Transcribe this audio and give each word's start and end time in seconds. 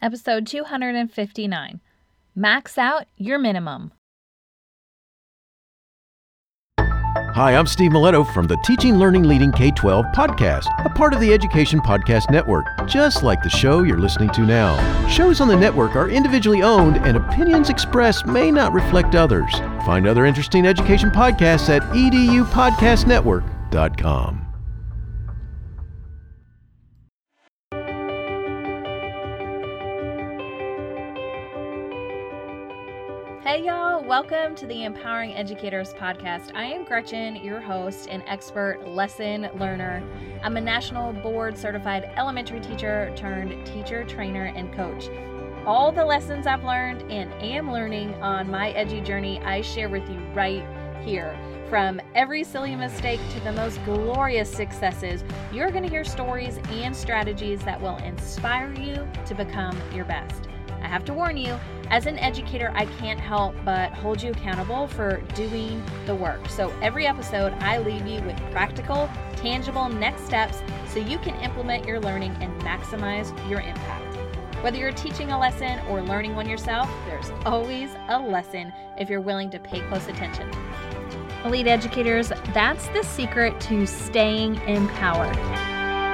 episode 0.00 0.46
259 0.46 1.80
Max 2.34 2.78
Out 2.78 3.04
Your 3.16 3.38
Minimum. 3.38 3.92
Hi, 7.34 7.54
I'm 7.54 7.66
Steve 7.66 7.90
Miletto 7.92 8.24
from 8.34 8.46
the 8.46 8.56
Teaching, 8.64 8.96
Learning, 8.96 9.22
Leading 9.22 9.52
K 9.52 9.70
12 9.70 10.06
podcast, 10.06 10.66
a 10.84 10.88
part 10.88 11.14
of 11.14 11.20
the 11.20 11.32
Education 11.32 11.80
Podcast 11.80 12.28
Network, 12.30 12.66
just 12.86 13.22
like 13.22 13.40
the 13.42 13.48
show 13.48 13.84
you're 13.84 13.98
listening 13.98 14.30
to 14.30 14.40
now. 14.42 14.76
Shows 15.08 15.40
on 15.40 15.46
the 15.46 15.56
network 15.56 15.94
are 15.94 16.08
individually 16.08 16.62
owned, 16.62 16.96
and 16.96 17.16
opinions 17.16 17.70
expressed 17.70 18.26
may 18.26 18.50
not 18.50 18.72
reflect 18.72 19.14
others. 19.14 19.52
Find 19.86 20.08
other 20.08 20.24
interesting 20.24 20.66
education 20.66 21.10
podcasts 21.10 21.68
at 21.68 21.82
edupodcastnetwork.com. 21.92 24.47
welcome 34.18 34.52
to 34.52 34.66
the 34.66 34.82
Empowering 34.82 35.32
Educators 35.34 35.94
Podcast. 35.94 36.50
I 36.52 36.64
am 36.64 36.82
Gretchen, 36.82 37.36
your 37.36 37.60
host 37.60 38.08
and 38.10 38.20
expert 38.26 38.84
lesson 38.84 39.48
learner. 39.54 40.02
I'm 40.42 40.56
a 40.56 40.60
national 40.60 41.12
board 41.12 41.56
certified 41.56 42.10
elementary 42.16 42.58
teacher 42.58 43.12
turned 43.14 43.64
teacher, 43.64 44.02
trainer, 44.02 44.46
and 44.46 44.74
coach. 44.74 45.08
All 45.64 45.92
the 45.92 46.04
lessons 46.04 46.48
I've 46.48 46.64
learned 46.64 47.02
and 47.12 47.32
am 47.34 47.70
learning 47.70 48.12
on 48.14 48.50
my 48.50 48.70
edgy 48.72 49.00
journey, 49.02 49.38
I 49.42 49.60
share 49.60 49.88
with 49.88 50.10
you 50.10 50.18
right 50.34 50.66
here. 51.04 51.38
From 51.68 52.00
every 52.16 52.42
silly 52.42 52.74
mistake 52.74 53.20
to 53.34 53.40
the 53.44 53.52
most 53.52 53.78
glorious 53.84 54.50
successes, 54.50 55.22
you're 55.52 55.70
going 55.70 55.84
to 55.84 55.88
hear 55.88 56.02
stories 56.02 56.58
and 56.70 56.96
strategies 56.96 57.60
that 57.60 57.80
will 57.80 57.98
inspire 57.98 58.72
you 58.72 59.06
to 59.26 59.34
become 59.36 59.80
your 59.94 60.06
best. 60.06 60.48
I 60.82 60.86
have 60.88 61.04
to 61.06 61.14
warn 61.14 61.36
you, 61.36 61.58
as 61.90 62.06
an 62.06 62.18
educator, 62.18 62.70
I 62.74 62.86
can't 62.86 63.18
help 63.18 63.54
but 63.64 63.92
hold 63.92 64.22
you 64.22 64.30
accountable 64.30 64.86
for 64.88 65.20
doing 65.34 65.82
the 66.06 66.14
work. 66.14 66.48
So 66.48 66.72
every 66.82 67.06
episode, 67.06 67.52
I 67.60 67.78
leave 67.78 68.06
you 68.06 68.20
with 68.22 68.36
practical, 68.50 69.08
tangible 69.36 69.88
next 69.88 70.24
steps 70.24 70.62
so 70.86 70.98
you 70.98 71.18
can 71.18 71.34
implement 71.40 71.86
your 71.86 72.00
learning 72.00 72.36
and 72.40 72.52
maximize 72.62 73.28
your 73.48 73.60
impact. 73.60 74.16
Whether 74.62 74.78
you're 74.78 74.92
teaching 74.92 75.30
a 75.30 75.38
lesson 75.38 75.78
or 75.88 76.02
learning 76.02 76.34
one 76.34 76.48
yourself, 76.48 76.90
there's 77.06 77.30
always 77.46 77.90
a 78.08 78.18
lesson 78.18 78.72
if 78.98 79.08
you're 79.08 79.20
willing 79.20 79.50
to 79.50 79.58
pay 79.58 79.80
close 79.88 80.08
attention. 80.08 80.50
Elite 81.44 81.68
educators, 81.68 82.30
that's 82.52 82.88
the 82.88 83.04
secret 83.04 83.60
to 83.60 83.86
staying 83.86 84.56
empowered. 84.66 85.36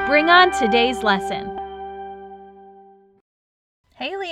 Bring 0.07 0.29
on 0.29 0.53
today's 0.53 1.03
lesson. 1.03 1.54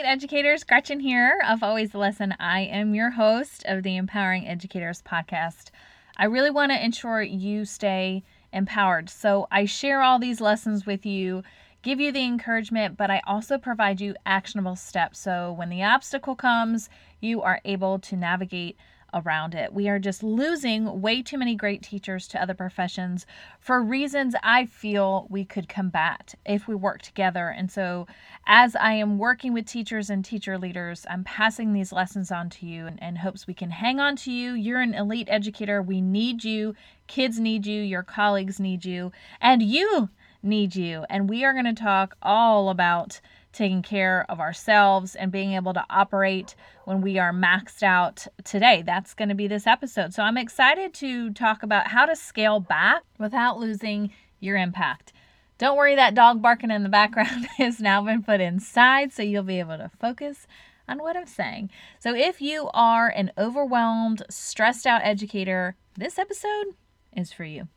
Educators, 0.04 0.64
Gretchen 0.64 1.00
here 1.00 1.40
of 1.46 1.62
Always 1.62 1.90
the 1.90 1.98
Lesson. 1.98 2.34
I 2.40 2.60
am 2.60 2.94
your 2.94 3.10
host 3.10 3.64
of 3.66 3.82
the 3.82 3.96
Empowering 3.96 4.46
Educators 4.46 5.02
podcast. 5.02 5.70
I 6.16 6.24
really 6.24 6.50
want 6.50 6.72
to 6.72 6.84
ensure 6.84 7.22
you 7.22 7.64
stay 7.64 8.22
empowered. 8.52 9.08
So 9.08 9.46
I 9.50 9.64
share 9.64 10.02
all 10.02 10.18
these 10.18 10.40
lessons 10.40 10.86
with 10.86 11.06
you, 11.06 11.42
give 11.82 12.00
you 12.00 12.12
the 12.12 12.24
encouragement, 12.24 12.96
but 12.96 13.10
I 13.10 13.22
also 13.26 13.58
provide 13.58 14.00
you 14.00 14.14
actionable 14.26 14.76
steps. 14.76 15.18
So 15.18 15.52
when 15.52 15.68
the 15.68 15.82
obstacle 15.82 16.36
comes, 16.36 16.88
you 17.20 17.42
are 17.42 17.60
able 17.64 17.98
to 18.00 18.16
navigate 18.16 18.76
around 19.14 19.54
it. 19.54 19.72
We 19.72 19.88
are 19.88 19.98
just 19.98 20.22
losing 20.22 21.00
way 21.00 21.22
too 21.22 21.38
many 21.38 21.54
great 21.54 21.82
teachers 21.82 22.26
to 22.28 22.42
other 22.42 22.54
professions 22.54 23.26
for 23.60 23.82
reasons 23.82 24.34
I 24.42 24.66
feel 24.66 25.26
we 25.30 25.44
could 25.44 25.68
combat 25.68 26.34
if 26.44 26.66
we 26.66 26.74
work 26.74 27.02
together. 27.02 27.48
And 27.48 27.70
so, 27.70 28.06
as 28.46 28.74
I 28.76 28.94
am 28.94 29.18
working 29.18 29.52
with 29.52 29.66
teachers 29.66 30.10
and 30.10 30.24
teacher 30.24 30.58
leaders, 30.58 31.06
I'm 31.08 31.24
passing 31.24 31.72
these 31.72 31.92
lessons 31.92 32.30
on 32.30 32.50
to 32.50 32.66
you 32.66 32.88
and 32.98 33.18
hopes 33.18 33.46
we 33.46 33.54
can 33.54 33.70
hang 33.70 34.00
on 34.00 34.16
to 34.16 34.32
you. 34.32 34.54
You're 34.54 34.80
an 34.80 34.94
elite 34.94 35.28
educator. 35.30 35.82
We 35.82 36.00
need 36.00 36.44
you. 36.44 36.74
Kids 37.06 37.38
need 37.38 37.66
you. 37.66 37.82
Your 37.82 38.02
colleagues 38.02 38.58
need 38.58 38.84
you. 38.84 39.12
And 39.40 39.62
you 39.62 40.08
need 40.42 40.74
you. 40.74 41.04
And 41.08 41.28
we 41.28 41.44
are 41.44 41.52
going 41.52 41.64
to 41.66 41.74
talk 41.74 42.16
all 42.22 42.68
about 42.68 43.20
taking 43.52 43.82
care 43.82 44.26
of 44.28 44.40
ourselves 44.40 45.14
and 45.14 45.30
being 45.30 45.52
able 45.52 45.74
to 45.74 45.84
operate 45.90 46.54
when 46.84 47.00
we 47.00 47.18
are 47.18 47.32
maxed 47.32 47.82
out 47.82 48.26
today. 48.44 48.82
That's 48.84 49.14
going 49.14 49.28
to 49.28 49.34
be 49.34 49.46
this 49.46 49.66
episode. 49.66 50.14
So 50.14 50.22
I'm 50.22 50.38
excited 50.38 50.94
to 50.94 51.32
talk 51.32 51.62
about 51.62 51.88
how 51.88 52.06
to 52.06 52.16
scale 52.16 52.60
back 52.60 53.02
without 53.18 53.58
losing 53.58 54.10
your 54.40 54.56
impact. 54.56 55.12
Don't 55.58 55.76
worry, 55.76 55.94
that 55.94 56.14
dog 56.14 56.42
barking 56.42 56.70
in 56.70 56.82
the 56.82 56.88
background 56.88 57.46
has 57.58 57.78
now 57.78 58.02
been 58.02 58.22
put 58.22 58.40
inside, 58.40 59.12
so 59.12 59.22
you'll 59.22 59.44
be 59.44 59.60
able 59.60 59.78
to 59.78 59.90
focus 60.00 60.46
on 60.88 60.98
what 60.98 61.16
I'm 61.16 61.26
saying. 61.26 61.70
So, 62.00 62.14
if 62.14 62.40
you 62.40 62.68
are 62.74 63.08
an 63.08 63.30
overwhelmed, 63.38 64.22
stressed 64.28 64.86
out 64.86 65.02
educator, 65.04 65.76
this 65.96 66.18
episode 66.18 66.74
is 67.16 67.32
for 67.32 67.44
you. 67.44 67.68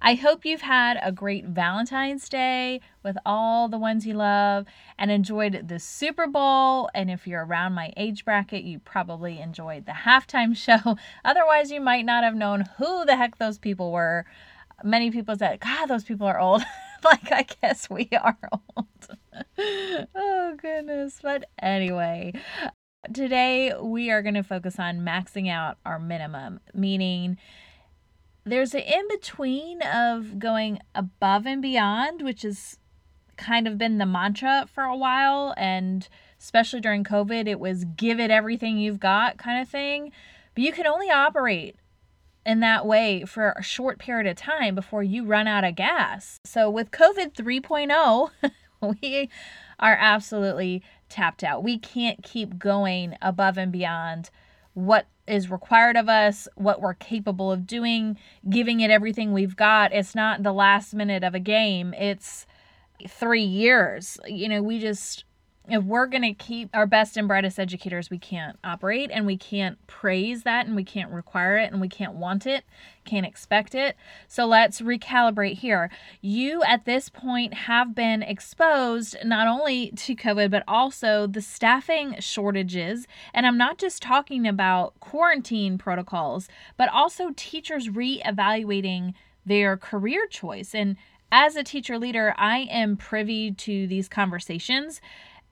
I 0.00 0.14
hope 0.14 0.44
you've 0.44 0.62
had 0.62 0.98
a 1.02 1.12
great 1.12 1.46
Valentine's 1.46 2.28
Day 2.28 2.80
with 3.02 3.16
all 3.24 3.68
the 3.68 3.78
ones 3.78 4.06
you 4.06 4.14
love 4.14 4.66
and 4.98 5.10
enjoyed 5.10 5.68
the 5.68 5.78
Super 5.78 6.26
Bowl. 6.26 6.90
And 6.94 7.10
if 7.10 7.26
you're 7.26 7.44
around 7.44 7.74
my 7.74 7.92
age 7.96 8.24
bracket, 8.24 8.64
you 8.64 8.78
probably 8.78 9.40
enjoyed 9.40 9.86
the 9.86 9.92
halftime 9.92 10.56
show. 10.84 10.96
Otherwise, 11.24 11.70
you 11.70 11.80
might 11.80 12.04
not 12.04 12.24
have 12.24 12.34
known 12.34 12.64
who 12.78 13.04
the 13.04 13.16
heck 13.16 13.38
those 13.38 13.58
people 13.58 13.92
were. 13.92 14.26
Many 14.84 15.10
people 15.10 15.36
said, 15.36 15.60
God, 15.60 15.86
those 15.86 16.04
people 16.04 16.26
are 16.26 16.38
old. 16.38 16.62
like, 17.04 17.32
I 17.32 17.46
guess 17.62 17.88
we 17.88 18.08
are 18.12 18.38
old. 18.76 18.86
oh, 20.14 20.54
goodness. 20.60 21.18
But 21.22 21.48
anyway, 21.60 22.34
today 23.12 23.72
we 23.80 24.10
are 24.10 24.22
going 24.22 24.34
to 24.34 24.42
focus 24.42 24.78
on 24.78 25.00
maxing 25.00 25.50
out 25.50 25.78
our 25.84 25.98
minimum, 25.98 26.60
meaning 26.74 27.38
there's 28.46 28.74
an 28.74 28.80
in 28.82 29.08
between 29.08 29.82
of 29.82 30.38
going 30.38 30.78
above 30.94 31.46
and 31.46 31.60
beyond, 31.60 32.22
which 32.22 32.42
has 32.42 32.78
kind 33.36 33.66
of 33.66 33.76
been 33.76 33.98
the 33.98 34.06
mantra 34.06 34.66
for 34.72 34.84
a 34.84 34.96
while. 34.96 35.52
And 35.56 36.08
especially 36.38 36.80
during 36.80 37.02
COVID, 37.02 37.48
it 37.48 37.58
was 37.58 37.84
give 37.84 38.20
it 38.20 38.30
everything 38.30 38.78
you've 38.78 39.00
got 39.00 39.36
kind 39.36 39.60
of 39.60 39.68
thing. 39.68 40.12
But 40.54 40.62
you 40.62 40.72
can 40.72 40.86
only 40.86 41.10
operate 41.10 41.76
in 42.46 42.60
that 42.60 42.86
way 42.86 43.24
for 43.26 43.52
a 43.56 43.62
short 43.62 43.98
period 43.98 44.28
of 44.28 44.36
time 44.36 44.76
before 44.76 45.02
you 45.02 45.24
run 45.24 45.48
out 45.48 45.64
of 45.64 45.74
gas. 45.74 46.38
So 46.44 46.70
with 46.70 46.92
COVID 46.92 47.34
3.0, 47.34 48.30
we 49.02 49.28
are 49.80 49.96
absolutely 49.98 50.82
tapped 51.08 51.42
out. 51.42 51.64
We 51.64 51.78
can't 51.78 52.22
keep 52.22 52.58
going 52.58 53.16
above 53.20 53.58
and 53.58 53.72
beyond 53.72 54.30
what 54.74 55.06
is 55.28 55.50
required 55.50 55.96
of 55.96 56.08
us, 56.08 56.48
what 56.54 56.80
we're 56.80 56.94
capable 56.94 57.52
of 57.52 57.66
doing, 57.66 58.16
giving 58.48 58.80
it 58.80 58.90
everything 58.90 59.32
we've 59.32 59.56
got. 59.56 59.92
It's 59.92 60.14
not 60.14 60.42
the 60.42 60.52
last 60.52 60.94
minute 60.94 61.22
of 61.22 61.34
a 61.34 61.40
game, 61.40 61.94
it's 61.94 62.46
three 63.06 63.42
years. 63.42 64.18
You 64.26 64.48
know, 64.48 64.62
we 64.62 64.78
just 64.78 65.24
if 65.68 65.82
we're 65.82 66.06
going 66.06 66.22
to 66.22 66.32
keep 66.32 66.70
our 66.74 66.86
best 66.86 67.16
and 67.16 67.26
brightest 67.26 67.58
educators, 67.58 68.08
we 68.08 68.18
can't 68.18 68.56
operate 68.62 69.10
and 69.12 69.26
we 69.26 69.36
can't 69.36 69.84
praise 69.86 70.44
that 70.44 70.66
and 70.66 70.76
we 70.76 70.84
can't 70.84 71.10
require 71.10 71.56
it 71.58 71.72
and 71.72 71.80
we 71.80 71.88
can't 71.88 72.14
want 72.14 72.46
it, 72.46 72.64
can't 73.04 73.26
expect 73.26 73.74
it. 73.74 73.96
So 74.28 74.46
let's 74.46 74.80
recalibrate 74.80 75.58
here. 75.58 75.90
You 76.20 76.62
at 76.62 76.84
this 76.84 77.08
point 77.08 77.52
have 77.54 77.94
been 77.94 78.22
exposed 78.22 79.16
not 79.24 79.48
only 79.48 79.90
to 79.96 80.14
COVID, 80.14 80.50
but 80.50 80.62
also 80.68 81.26
the 81.26 81.42
staffing 81.42 82.16
shortages. 82.20 83.06
And 83.34 83.46
I'm 83.46 83.58
not 83.58 83.78
just 83.78 84.02
talking 84.02 84.46
about 84.46 84.98
quarantine 85.00 85.78
protocols, 85.78 86.48
but 86.76 86.88
also 86.90 87.30
teachers 87.34 87.88
reevaluating 87.88 89.14
their 89.44 89.76
career 89.76 90.26
choice. 90.28 90.74
And 90.74 90.96
as 91.32 91.56
a 91.56 91.64
teacher 91.64 91.98
leader, 91.98 92.34
I 92.36 92.68
am 92.70 92.96
privy 92.96 93.50
to 93.52 93.86
these 93.88 94.08
conversations 94.08 95.00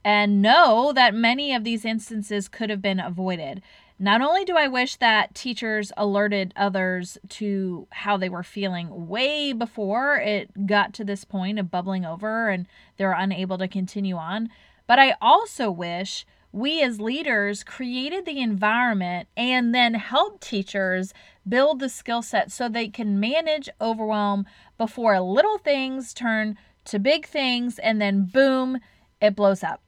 and 0.04 0.42
know 0.42 0.92
that 0.94 1.14
many 1.14 1.54
of 1.54 1.64
these 1.64 1.84
instances 1.84 2.48
could 2.48 2.70
have 2.70 2.82
been 2.82 3.00
avoided. 3.00 3.62
Not 3.98 4.20
only 4.20 4.44
do 4.44 4.56
I 4.56 4.68
wish 4.68 4.96
that 4.96 5.34
teachers 5.34 5.92
alerted 5.96 6.52
others 6.56 7.16
to 7.30 7.86
how 7.90 8.16
they 8.16 8.28
were 8.28 8.42
feeling 8.42 9.08
way 9.08 9.52
before 9.52 10.16
it 10.16 10.66
got 10.66 10.92
to 10.94 11.04
this 11.04 11.24
point 11.24 11.58
of 11.58 11.70
bubbling 11.70 12.04
over 12.04 12.48
and 12.48 12.66
they're 12.96 13.12
unable 13.12 13.56
to 13.58 13.68
continue 13.68 14.16
on, 14.16 14.50
but 14.86 14.98
I 14.98 15.14
also 15.22 15.70
wish 15.70 16.26
we 16.50 16.82
as 16.82 17.00
leaders 17.00 17.64
created 17.64 18.26
the 18.26 18.40
environment 18.40 19.28
and 19.36 19.74
then 19.74 19.94
helped 19.94 20.42
teachers 20.42 21.14
build 21.48 21.78
the 21.78 21.88
skill 21.88 22.22
set 22.22 22.50
so 22.50 22.68
they 22.68 22.88
can 22.88 23.18
manage 23.18 23.68
overwhelm 23.80 24.44
before 24.76 25.18
little 25.20 25.58
things 25.58 26.12
turn 26.12 26.58
to 26.84 26.98
big 26.98 27.26
things 27.26 27.78
and 27.78 28.00
then 28.00 28.26
boom, 28.26 28.78
it 29.20 29.34
blows 29.34 29.62
up. 29.62 29.83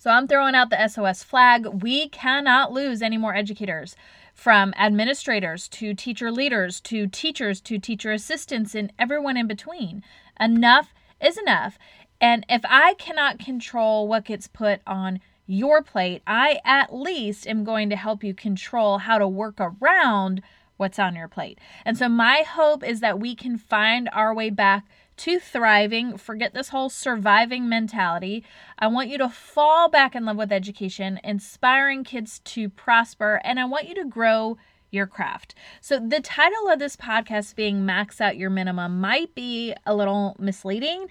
So 0.00 0.12
I'm 0.12 0.28
throwing 0.28 0.54
out 0.54 0.70
the 0.70 0.86
SOS 0.86 1.24
flag. 1.24 1.82
We 1.82 2.08
cannot 2.08 2.72
lose 2.72 3.02
any 3.02 3.18
more 3.18 3.34
educators 3.34 3.96
from 4.32 4.72
administrators 4.78 5.66
to 5.70 5.92
teacher 5.92 6.30
leaders 6.30 6.80
to 6.82 7.08
teachers 7.08 7.60
to 7.62 7.80
teacher 7.80 8.12
assistants 8.12 8.76
and 8.76 8.92
everyone 8.96 9.36
in 9.36 9.48
between. 9.48 10.04
Enough 10.38 10.94
is 11.20 11.36
enough. 11.36 11.80
And 12.20 12.46
if 12.48 12.62
I 12.64 12.94
cannot 12.94 13.40
control 13.40 14.06
what 14.06 14.24
gets 14.24 14.46
put 14.46 14.82
on 14.86 15.18
your 15.48 15.82
plate, 15.82 16.22
I 16.28 16.60
at 16.64 16.94
least 16.94 17.48
am 17.48 17.64
going 17.64 17.90
to 17.90 17.96
help 17.96 18.22
you 18.22 18.34
control 18.34 18.98
how 18.98 19.18
to 19.18 19.26
work 19.26 19.56
around 19.58 20.42
what's 20.76 21.00
on 21.00 21.16
your 21.16 21.26
plate. 21.26 21.58
And 21.84 21.98
so, 21.98 22.08
my 22.08 22.44
hope 22.48 22.84
is 22.84 23.00
that 23.00 23.18
we 23.18 23.34
can 23.34 23.58
find 23.58 24.08
our 24.12 24.32
way 24.32 24.50
back 24.50 24.86
to 25.18 25.38
thriving. 25.38 26.16
Forget 26.16 26.54
this 26.54 26.68
whole 26.68 26.88
surviving 26.88 27.68
mentality. 27.68 28.44
I 28.78 28.86
want 28.86 29.08
you 29.08 29.18
to 29.18 29.28
fall 29.28 29.88
back 29.88 30.14
in 30.14 30.24
love 30.24 30.36
with 30.36 30.52
education, 30.52 31.20
inspiring 31.22 32.04
kids 32.04 32.40
to 32.40 32.68
prosper, 32.68 33.40
and 33.44 33.60
I 33.60 33.64
want 33.64 33.88
you 33.88 33.94
to 33.96 34.04
grow 34.04 34.58
your 34.90 35.06
craft. 35.06 35.54
So, 35.80 35.98
the 35.98 36.20
title 36.20 36.68
of 36.68 36.78
this 36.78 36.96
podcast 36.96 37.54
being 37.54 37.84
Max 37.84 38.20
Out 38.20 38.36
Your 38.36 38.50
Minimum 38.50 39.00
might 39.00 39.34
be 39.34 39.74
a 39.84 39.94
little 39.94 40.36
misleading. 40.38 41.08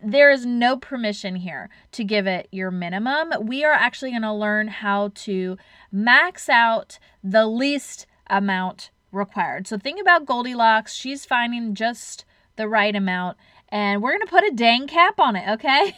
There 0.00 0.30
is 0.30 0.46
no 0.46 0.76
permission 0.76 1.36
here 1.36 1.68
to 1.92 2.04
give 2.04 2.26
it 2.26 2.48
your 2.52 2.70
minimum. 2.70 3.32
We 3.42 3.64
are 3.64 3.72
actually 3.72 4.10
going 4.10 4.22
to 4.22 4.32
learn 4.32 4.68
how 4.68 5.10
to 5.14 5.56
max 5.90 6.48
out 6.48 6.98
the 7.24 7.46
least 7.46 8.06
amount 8.28 8.90
required. 9.10 9.66
So, 9.66 9.78
think 9.78 10.00
about 10.00 10.26
Goldilocks. 10.26 10.94
She's 10.94 11.24
finding 11.24 11.74
just 11.74 12.24
the 12.58 12.68
right 12.68 12.94
amount. 12.94 13.38
And 13.70 14.02
we're 14.02 14.10
going 14.10 14.26
to 14.26 14.26
put 14.26 14.44
a 14.44 14.54
dang 14.54 14.86
cap 14.86 15.18
on 15.18 15.36
it, 15.36 15.48
okay? 15.48 15.96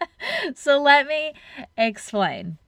so 0.56 0.82
let 0.82 1.06
me 1.06 1.34
explain. 1.76 2.58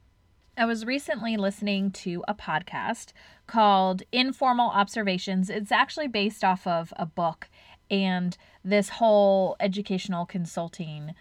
I 0.57 0.65
was 0.65 0.85
recently 0.85 1.35
listening 1.35 1.91
to 1.91 2.23
a 2.27 2.33
podcast 2.33 3.11
called 3.47 4.03
Informal 4.13 4.69
Observations. 4.69 5.49
It's 5.49 5.71
actually 5.71 6.07
based 6.07 6.43
off 6.43 6.65
of 6.65 6.93
a 6.95 7.05
book 7.05 7.49
and 7.89 8.37
this 8.63 8.89
whole 8.89 9.57
educational 9.59 10.25
consulting 10.25 11.13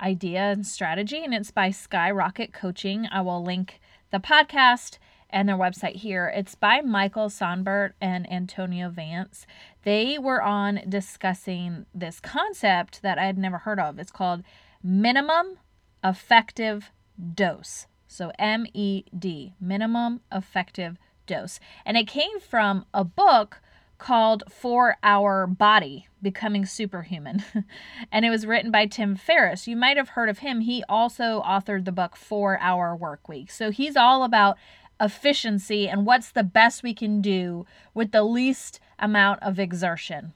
idea 0.00 0.50
and 0.50 0.66
strategy, 0.66 1.22
and 1.24 1.32
it's 1.34 1.50
by 1.50 1.70
Skyrocket 1.70 2.52
Coaching. 2.52 3.06
I 3.10 3.20
will 3.22 3.42
link 3.42 3.80
the 4.10 4.18
podcast 4.18 4.98
and 5.30 5.48
their 5.48 5.56
website 5.56 5.96
here. 5.96 6.32
It's 6.34 6.54
by 6.54 6.80
Michael 6.80 7.28
Sonbert 7.28 7.92
and 8.00 8.30
Antonio 8.30 8.90
Vance. 8.90 9.46
They 9.82 10.18
were 10.18 10.42
on 10.42 10.82
discussing 10.88 11.86
this 11.94 12.20
concept 12.20 13.02
that 13.02 13.18
I 13.18 13.24
had 13.24 13.38
never 13.38 13.58
heard 13.58 13.80
of. 13.80 13.98
It's 13.98 14.10
called 14.10 14.42
minimum 14.82 15.58
effective 16.04 16.90
dose. 17.34 17.86
So 18.06 18.32
M 18.38 18.66
E 18.74 19.04
D, 19.16 19.54
minimum 19.60 20.20
effective 20.32 20.98
dose. 21.26 21.60
And 21.84 21.96
it 21.96 22.06
came 22.08 22.40
from 22.40 22.84
a 22.92 23.04
book 23.04 23.60
called 23.98 24.42
Four 24.48 24.96
Hour 25.02 25.46
Body 25.46 26.08
Becoming 26.20 26.66
Superhuman. 26.66 27.44
and 28.12 28.24
it 28.24 28.30
was 28.30 28.46
written 28.46 28.70
by 28.70 28.86
Tim 28.86 29.14
Ferriss. 29.14 29.68
You 29.68 29.76
might 29.76 29.96
have 29.96 30.10
heard 30.10 30.28
of 30.28 30.38
him. 30.38 30.60
He 30.60 30.82
also 30.88 31.42
authored 31.46 31.84
the 31.84 31.92
book 31.92 32.16
Four 32.16 32.58
Hour 32.58 32.96
Work 32.96 33.28
Week. 33.28 33.50
So 33.50 33.70
he's 33.70 33.96
all 33.96 34.24
about 34.24 34.56
efficiency 35.00 35.88
and 35.88 36.04
what's 36.04 36.30
the 36.30 36.42
best 36.42 36.82
we 36.82 36.92
can 36.92 37.22
do 37.22 37.64
with 37.94 38.12
the 38.12 38.22
least 38.22 38.80
amount 39.00 39.42
of 39.42 39.58
exertion. 39.58 40.34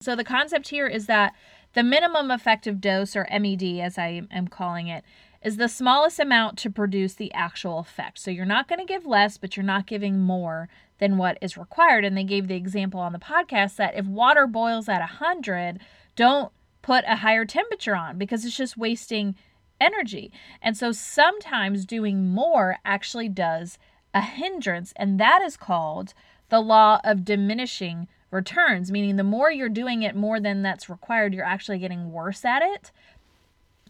So, 0.00 0.16
the 0.16 0.24
concept 0.24 0.68
here 0.68 0.86
is 0.86 1.06
that 1.06 1.32
the 1.74 1.82
minimum 1.82 2.30
effective 2.30 2.80
dose, 2.80 3.16
or 3.16 3.26
MED 3.30 3.80
as 3.80 3.98
I 3.98 4.22
am 4.30 4.48
calling 4.48 4.88
it, 4.88 5.04
is 5.42 5.56
the 5.56 5.68
smallest 5.68 6.20
amount 6.20 6.58
to 6.58 6.70
produce 6.70 7.14
the 7.14 7.32
actual 7.32 7.78
effect. 7.78 8.18
So, 8.18 8.30
you're 8.30 8.44
not 8.44 8.68
going 8.68 8.80
to 8.80 8.84
give 8.84 9.06
less, 9.06 9.38
but 9.38 9.56
you're 9.56 9.64
not 9.64 9.86
giving 9.86 10.20
more 10.20 10.68
than 10.98 11.18
what 11.18 11.38
is 11.40 11.56
required. 11.56 12.04
And 12.04 12.16
they 12.16 12.24
gave 12.24 12.48
the 12.48 12.56
example 12.56 13.00
on 13.00 13.12
the 13.12 13.18
podcast 13.18 13.76
that 13.76 13.96
if 13.96 14.06
water 14.06 14.46
boils 14.46 14.88
at 14.88 15.00
100, 15.00 15.80
don't 16.14 16.52
put 16.82 17.04
a 17.06 17.16
higher 17.16 17.44
temperature 17.44 17.96
on 17.96 18.18
because 18.18 18.44
it's 18.44 18.56
just 18.56 18.76
wasting 18.76 19.34
energy. 19.80 20.32
And 20.60 20.76
so 20.76 20.92
sometimes 20.92 21.84
doing 21.84 22.28
more 22.28 22.78
actually 22.84 23.28
does 23.28 23.78
a 24.14 24.20
hindrance, 24.20 24.92
and 24.96 25.18
that 25.18 25.42
is 25.42 25.56
called 25.56 26.14
the 26.52 26.60
law 26.60 27.00
of 27.02 27.24
diminishing 27.24 28.06
returns, 28.30 28.92
meaning 28.92 29.16
the 29.16 29.24
more 29.24 29.50
you're 29.50 29.70
doing 29.70 30.02
it 30.02 30.14
more 30.14 30.38
than 30.38 30.60
that's 30.60 30.90
required, 30.90 31.32
you're 31.32 31.46
actually 31.46 31.78
getting 31.78 32.12
worse 32.12 32.44
at 32.44 32.60
it. 32.60 32.92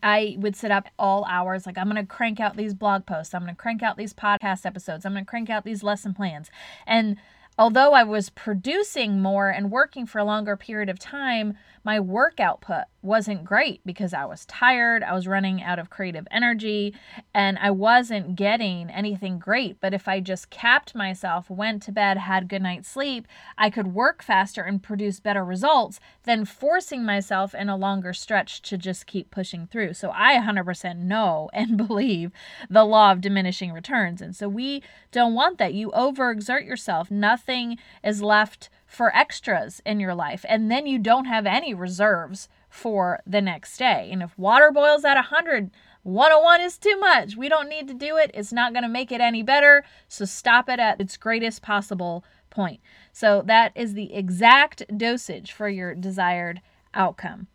I 0.00 0.36
would 0.38 0.54
sit 0.54 0.70
up 0.70 0.86
all 0.96 1.26
hours, 1.28 1.66
like, 1.66 1.76
I'm 1.76 1.90
going 1.90 1.96
to 1.96 2.06
crank 2.06 2.38
out 2.38 2.56
these 2.56 2.72
blog 2.72 3.04
posts. 3.04 3.34
I'm 3.34 3.42
going 3.42 3.56
to 3.56 3.60
crank 3.60 3.82
out 3.82 3.96
these 3.96 4.14
podcast 4.14 4.64
episodes. 4.64 5.04
I'm 5.04 5.12
going 5.12 5.24
to 5.24 5.28
crank 5.28 5.50
out 5.50 5.64
these 5.64 5.82
lesson 5.82 6.14
plans. 6.14 6.52
And 6.86 7.16
although 7.58 7.94
I 7.94 8.04
was 8.04 8.30
producing 8.30 9.20
more 9.20 9.50
and 9.50 9.72
working 9.72 10.06
for 10.06 10.20
a 10.20 10.24
longer 10.24 10.56
period 10.56 10.88
of 10.88 11.00
time, 11.00 11.58
my 11.84 11.98
work 12.00 12.40
output 12.40 12.84
wasn't 13.02 13.44
great 13.44 13.80
because 13.84 14.14
I 14.14 14.24
was 14.24 14.46
tired, 14.46 15.02
I 15.02 15.12
was 15.12 15.26
running 15.26 15.60
out 15.62 15.80
of 15.80 15.90
creative 15.90 16.28
energy, 16.30 16.94
and 17.34 17.58
I 17.58 17.70
wasn't 17.70 18.36
getting 18.36 18.88
anything 18.90 19.38
great. 19.40 19.80
But 19.80 19.92
if 19.92 20.06
I 20.06 20.20
just 20.20 20.50
capped 20.50 20.94
myself, 20.94 21.50
went 21.50 21.82
to 21.82 21.92
bed, 21.92 22.16
had 22.16 22.48
good 22.48 22.62
night's 22.62 22.88
sleep, 22.88 23.26
I 23.58 23.70
could 23.70 23.88
work 23.88 24.22
faster 24.22 24.62
and 24.62 24.82
produce 24.82 25.18
better 25.18 25.44
results 25.44 25.98
than 26.22 26.44
forcing 26.44 27.04
myself 27.04 27.54
in 27.54 27.68
a 27.68 27.76
longer 27.76 28.12
stretch 28.12 28.62
to 28.62 28.78
just 28.78 29.06
keep 29.06 29.30
pushing 29.32 29.66
through. 29.66 29.94
So 29.94 30.12
I 30.14 30.38
100% 30.38 30.98
know 30.98 31.50
and 31.52 31.76
believe 31.76 32.30
the 32.70 32.84
law 32.84 33.10
of 33.10 33.20
diminishing 33.20 33.72
returns. 33.72 34.22
And 34.22 34.36
so 34.36 34.48
we 34.48 34.82
don't 35.10 35.34
want 35.34 35.58
that. 35.58 35.74
You 35.74 35.90
overexert 35.90 36.64
yourself, 36.64 37.10
nothing 37.10 37.78
is 38.04 38.22
left 38.22 38.70
for 38.92 39.14
extras 39.16 39.80
in 39.86 40.00
your 40.00 40.14
life, 40.14 40.44
and 40.48 40.70
then 40.70 40.86
you 40.86 40.98
don't 40.98 41.24
have 41.24 41.46
any 41.46 41.72
reserves 41.72 42.48
for 42.68 43.20
the 43.26 43.40
next 43.40 43.78
day. 43.78 44.10
And 44.12 44.22
if 44.22 44.38
water 44.38 44.70
boils 44.70 45.04
at 45.04 45.14
100, 45.14 45.70
101 46.02 46.60
is 46.60 46.76
too 46.78 46.98
much. 46.98 47.36
We 47.36 47.48
don't 47.48 47.68
need 47.70 47.88
to 47.88 47.94
do 47.94 48.16
it. 48.18 48.30
It's 48.34 48.52
not 48.52 48.72
going 48.72 48.82
to 48.82 48.88
make 48.88 49.10
it 49.10 49.20
any 49.20 49.42
better. 49.42 49.84
So 50.08 50.24
stop 50.26 50.68
it 50.68 50.78
at 50.78 51.00
its 51.00 51.16
greatest 51.16 51.62
possible 51.62 52.22
point. 52.50 52.80
So 53.12 53.42
that 53.46 53.72
is 53.74 53.94
the 53.94 54.12
exact 54.12 54.82
dosage 54.98 55.52
for 55.52 55.68
your 55.68 55.94
desired 55.94 56.60
outcome. 56.92 57.46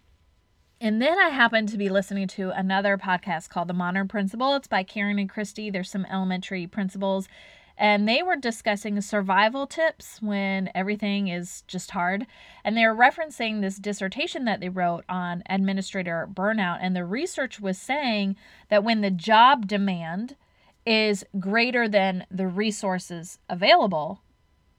And 0.82 1.02
then 1.02 1.20
I 1.20 1.30
happened 1.30 1.70
to 1.70 1.78
be 1.78 1.90
listening 1.90 2.28
to 2.30 2.50
another 2.52 2.98
podcast 2.98 3.50
called 3.50 3.68
The 3.68 3.74
Modern 3.74 4.08
Principal. 4.08 4.56
It's 4.56 4.68
by 4.68 4.84
Karen 4.84 5.20
and 5.20 5.30
Christy. 5.30 5.70
There's 5.70 5.90
some 5.90 6.06
elementary 6.06 6.68
principals 6.68 7.28
and 7.78 8.08
they 8.08 8.24
were 8.24 8.36
discussing 8.36 9.00
survival 9.02 9.68
tips 9.68 10.20
when 10.22 10.70
everything 10.74 11.28
is 11.28 11.62
just 11.68 11.92
hard. 11.92 12.26
And 12.64 12.76
they 12.76 12.86
were 12.86 12.96
referencing 12.96 13.62
this 13.62 13.78
dissertation 13.78 14.46
that 14.46 14.60
they 14.60 14.70
wrote 14.70 15.06
on 15.08 15.44
administrator 15.48 16.28
burnout. 16.32 16.80
And 16.82 16.96
the 16.96 17.06
research 17.06 17.60
was 17.60 17.78
saying 17.78 18.36
that 18.70 18.84
when 18.84 19.02
the 19.02 19.12
job 19.12 19.68
demand 19.68 20.36
is 20.86 21.24
greater 21.40 21.88
than 21.88 22.26
the 22.32 22.48
resources 22.48 23.38
available, 23.48 24.22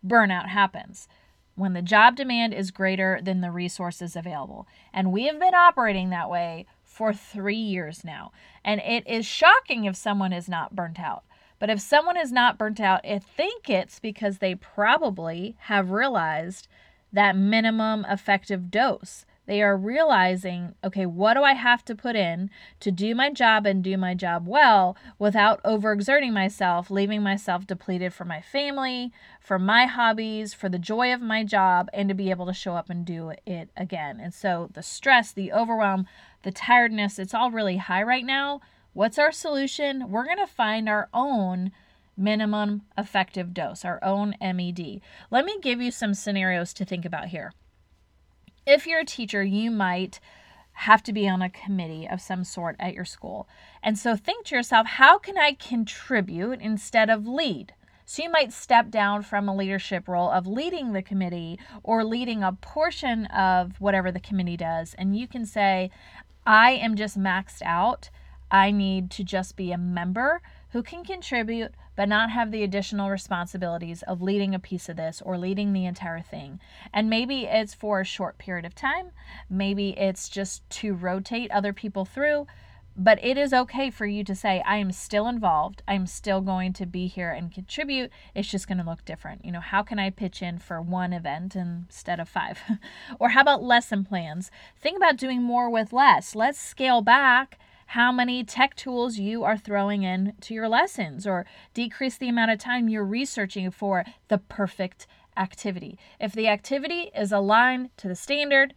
burnout 0.05 0.49
happens. 0.49 1.07
When 1.55 1.75
the 1.75 1.83
job 1.83 2.17
demand 2.17 2.53
is 2.53 2.73
greater 2.73 3.21
than 3.23 3.41
the 3.41 3.51
resources 3.51 4.17
available. 4.17 4.67
And 4.93 5.13
we 5.13 5.27
have 5.27 5.39
been 5.39 5.55
operating 5.55 6.11
that 6.11 6.31
way 6.31 6.67
for 6.85 7.13
three 7.13 7.57
years 7.57 8.05
now. 8.05 8.33
And 8.65 8.81
it 8.81 9.07
is 9.07 9.25
shocking 9.25 9.85
if 9.85 9.95
someone 9.95 10.33
is 10.33 10.49
not 10.49 10.75
burnt 10.75 10.99
out. 10.99 11.23
But 11.59 11.71
if 11.71 11.81
someone 11.81 12.17
is 12.17 12.33
not 12.33 12.59
burnt 12.59 12.81
out, 12.81 13.01
I 13.05 13.19
think 13.19 13.69
it's 13.69 13.99
because 13.99 14.39
they 14.39 14.55
probably 14.55 15.57
have 15.63 15.91
realized 15.91 16.69
that 17.13 17.37
minimum 17.37 18.07
effective 18.09 18.71
dose. 18.71 19.25
They 19.47 19.63
are 19.63 19.79
realizing, 19.79 20.75
okay, 20.85 21.07
what 21.07 21.33
do 21.33 21.43
I 21.43 21.55
have 21.55 21.83
to 21.87 21.95
put 21.95 22.15
in 22.15 22.51
to 22.81 22.91
do 22.91 23.15
my 23.15 23.31
job 23.33 23.65
and 23.65 23.83
do 23.83 23.97
my 23.97 24.13
job 24.13 24.47
well 24.47 24.95
without 25.19 25.63
overexerting 25.63 26.33
myself, 26.35 26.91
leaving 26.91 27.23
myself 27.23 27.67
depleted 27.67 28.13
for 28.13 28.27
my 28.27 28.43
family, 28.43 29.11
for 29.41 29.59
my 29.59 29.87
hobbies, 29.87 30.53
for 30.53 30.69
the 30.69 30.79
joy 30.79 31.15
of 31.15 31.23
my 31.23 31.45
job, 31.45 31.89
and 31.95 32.11
to 32.11 32.15
be 32.15 32.29
able 32.29 32.45
to 32.45 32.53
show 32.53 32.75
up 32.75 32.91
and 32.91 33.07
do 33.07 33.33
it 33.47 33.71
again. 33.75 34.21
And 34.21 34.35
so 34.35 34.69
the 34.75 34.83
stress, 34.83 35.33
the 35.33 35.51
overwhelm, 35.51 36.07
the 36.43 36.53
tiredness, 36.53 37.19
it's 37.19 37.33
all 37.33 37.51
really 37.51 37.79
high 37.79 38.03
right 38.03 38.27
now. 38.27 38.61
What's 38.99 39.17
our 39.17 39.31
solution? 39.31 40.11
We're 40.11 40.25
going 40.25 40.39
to 40.39 40.47
find 40.49 40.89
our 40.89 41.09
own 41.15 41.71
minimum 42.17 42.83
effective 42.99 43.55
dose, 43.55 43.85
our 43.85 44.03
own 44.03 44.35
MED. 44.41 45.01
Let 45.31 45.45
me 45.45 45.57
give 45.63 45.81
you 45.81 45.93
some 45.93 46.15
scenarios 46.15 46.73
to 46.73 46.85
think 46.85 47.05
about 47.05 47.29
here. 47.29 47.53
If 48.67 48.89
you're 48.89 48.99
a 48.99 49.05
teacher, 49.05 49.45
you 49.45 49.71
might 49.71 50.19
have 50.73 51.05
to 51.05 51.13
be 51.13 51.29
on 51.29 51.43
a 51.43 51.49
committee 51.49 52.09
of 52.11 52.21
some 52.21 52.43
sort 52.43 52.75
at 52.81 52.93
your 52.93 53.05
school. 53.05 53.49
And 53.85 53.97
so 53.97 54.17
think 54.17 54.47
to 54.47 54.57
yourself, 54.57 54.89
how 54.89 55.17
can 55.17 55.39
I 55.39 55.53
contribute 55.53 56.61
instead 56.61 57.09
of 57.09 57.25
lead? 57.25 57.75
So 58.05 58.25
you 58.25 58.33
might 58.33 58.53
step 58.53 58.91
down 58.91 59.23
from 59.23 59.49
a 59.49 59.55
leadership 59.55 60.09
role 60.09 60.29
of 60.29 60.49
leading 60.49 60.93
the 60.93 61.03
committee 61.03 61.61
or 61.85 62.03
leading 62.03 62.43
a 62.43 62.51
portion 62.51 63.27
of 63.27 63.81
whatever 63.81 64.11
the 64.11 64.19
committee 64.19 64.57
does. 64.57 64.95
And 64.99 65.17
you 65.17 65.29
can 65.29 65.47
say, 65.47 65.93
I 66.45 66.73
am 66.73 66.97
just 66.97 67.17
maxed 67.17 67.63
out 67.63 68.11
I 68.51 68.71
need 68.71 69.11
to 69.13 69.25
just 69.25 69.57
be 69.57 69.73
a 69.73 69.79
member 69.79 70.41
who 70.71 70.83
can 70.83 71.05
contribute 71.05 71.73
but 71.99 72.09
not 72.09 72.31
have 72.31 72.53
the 72.53 72.63
additional 72.63 73.11
responsibilities 73.11 74.03
of 74.03 74.23
leading 74.23 74.55
a 74.55 74.61
piece 74.61 74.89
of 74.89 74.97
this 74.97 75.21
or 75.21 75.37
leading 75.37 75.73
the 75.73 75.85
entire 75.85 76.21
thing. 76.21 76.61
And 76.95 77.11
maybe 77.11 77.43
it's 77.47 77.75
for 77.75 78.01
a 78.01 78.05
short 78.05 78.39
period 78.39 78.65
of 78.65 78.73
time, 78.73 79.11
maybe 79.51 79.99
it's 79.99 80.29
just 80.29 80.69
to 80.71 80.95
rotate 80.95 81.51
other 81.51 81.73
people 81.73 82.05
through. 82.05 82.47
But 82.97 83.19
it 83.25 83.37
is 83.37 83.53
okay 83.53 83.91
for 83.91 84.07
you 84.07 84.23
to 84.25 84.35
say, 84.35 84.63
I 84.65 84.77
am 84.77 84.93
still 84.93 85.27
involved. 85.29 85.83
I'm 85.87 86.07
still 86.07 86.41
going 86.41 86.73
to 86.75 86.87
be 86.87 87.09
here 87.09 87.31
and 87.31 87.53
contribute. 87.53 88.11
It's 88.33 88.49
just 88.49 88.67
going 88.67 88.79
to 88.79 88.85
look 88.85 89.05
different. 89.05 89.45
You 89.45 89.53
know, 89.53 89.61
how 89.61 89.83
can 89.83 90.01
I 90.01 90.11
pitch 90.11 90.41
in 90.41 90.59
for 90.59 90.81
one 90.81 91.13
event 91.13 91.55
instead 91.57 92.19
of 92.21 92.29
five? 92.29 92.59
or 93.21 93.31
how 93.31 93.41
about 93.43 93.63
lesson 93.63 94.05
plans? 94.05 94.53
Think 94.77 94.97
about 94.97 95.17
doing 95.17 95.43
more 95.43 95.69
with 95.69 95.93
less. 95.93 96.35
Let's 96.37 96.61
scale 96.61 97.01
back 97.01 97.59
how 97.93 98.13
many 98.13 98.45
tech 98.45 98.75
tools 98.75 99.19
you 99.19 99.45
are 99.45 99.57
throwing 99.57 100.03
in 100.03 100.35
to 100.43 100.53
your 100.53 100.69
lessons 100.69 101.27
or 101.27 101.47
decrease 101.73 102.19
the 102.19 102.29
amount 102.29 102.51
of 102.51 102.59
time 102.59 102.89
you're 102.89 103.05
researching 103.05 103.71
for 103.71 104.05
the 104.29 104.37
perfect 104.37 105.07
activity. 105.39 105.99
If 106.21 106.33
the 106.33 106.49
activity 106.49 107.11
is 107.17 107.33
aligned 107.33 107.97
to 107.97 108.09
the 108.09 108.15
standard, 108.15 108.75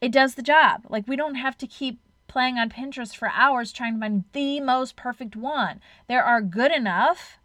it 0.00 0.10
does 0.10 0.34
the 0.34 0.42
job. 0.42 0.86
Like 0.88 1.06
we 1.06 1.14
don't 1.14 1.34
have 1.34 1.58
to 1.58 1.66
keep 1.66 1.98
playing 2.26 2.56
on 2.56 2.70
Pinterest 2.70 3.14
for 3.14 3.28
hours 3.28 3.70
trying 3.70 3.94
to 3.94 4.00
find 4.00 4.24
the 4.32 4.60
most 4.60 4.96
perfect 4.96 5.36
one. 5.36 5.80
There 6.08 6.24
are 6.24 6.40
good 6.40 6.72
enough 6.72 7.38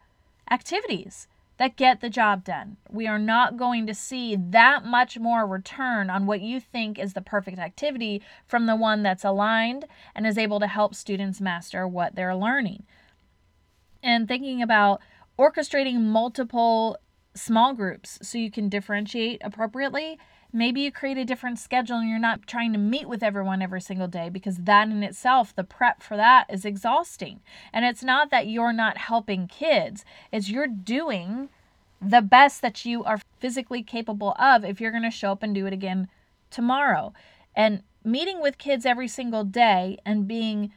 activities 0.49 1.27
that 1.59 1.75
get 1.75 1.99
the 1.99 2.09
job 2.09 2.45
done. 2.45 2.77
We 2.89 3.05
are 3.05 3.19
not 3.19 3.57
going 3.57 3.85
to 3.87 3.93
see 3.93 4.37
that 4.37 4.85
much 4.85 5.19
more 5.19 5.45
return 5.45 6.09
on 6.09 6.25
what 6.25 6.39
you 6.39 6.61
think 6.61 6.97
is 6.97 7.13
the 7.13 7.21
perfect 7.21 7.59
activity 7.59 8.21
from 8.47 8.65
the 8.65 8.77
one 8.77 9.03
that's 9.03 9.25
aligned 9.25 9.85
and 10.15 10.25
is 10.25 10.37
able 10.37 10.61
to 10.61 10.67
help 10.67 10.95
students 10.95 11.41
master 11.41 11.85
what 11.85 12.15
they're 12.15 12.35
learning. 12.35 12.85
And 14.01 14.25
thinking 14.25 14.61
about 14.61 15.01
orchestrating 15.37 15.99
multiple 15.99 16.97
small 17.35 17.73
groups 17.73 18.19
so 18.21 18.37
you 18.37 18.49
can 18.49 18.69
differentiate 18.69 19.41
appropriately 19.43 20.17
Maybe 20.51 20.81
you 20.81 20.91
create 20.91 21.17
a 21.17 21.25
different 21.25 21.59
schedule 21.59 21.97
and 21.97 22.09
you're 22.09 22.17
not 22.17 22.47
trying 22.47 22.73
to 22.73 22.79
meet 22.79 23.07
with 23.07 23.21
everyone 23.21 23.61
every 23.61 23.81
single 23.81 24.07
day 24.07 24.29
because 24.29 24.57
that 24.57 24.87
in 24.89 25.03
itself, 25.03 25.55
the 25.55 25.63
prep 25.63 26.01
for 26.01 26.17
that 26.17 26.47
is 26.49 26.65
exhausting. 26.65 27.41
And 27.71 27.85
it's 27.85 28.03
not 28.03 28.31
that 28.31 28.47
you're 28.47 28.73
not 28.73 28.97
helping 28.97 29.47
kids, 29.47 30.03
it's 30.31 30.49
you're 30.49 30.67
doing 30.67 31.49
the 32.01 32.21
best 32.21 32.61
that 32.61 32.83
you 32.83 33.03
are 33.03 33.19
physically 33.39 33.83
capable 33.83 34.31
of 34.39 34.63
if 34.63 34.81
you're 34.81 34.91
going 34.91 35.03
to 35.03 35.11
show 35.11 35.31
up 35.31 35.43
and 35.43 35.53
do 35.53 35.67
it 35.67 35.73
again 35.73 36.07
tomorrow. 36.49 37.13
And 37.55 37.83
meeting 38.03 38.41
with 38.41 38.57
kids 38.57 38.85
every 38.85 39.07
single 39.07 39.43
day 39.43 39.97
and 40.03 40.27
being 40.27 40.71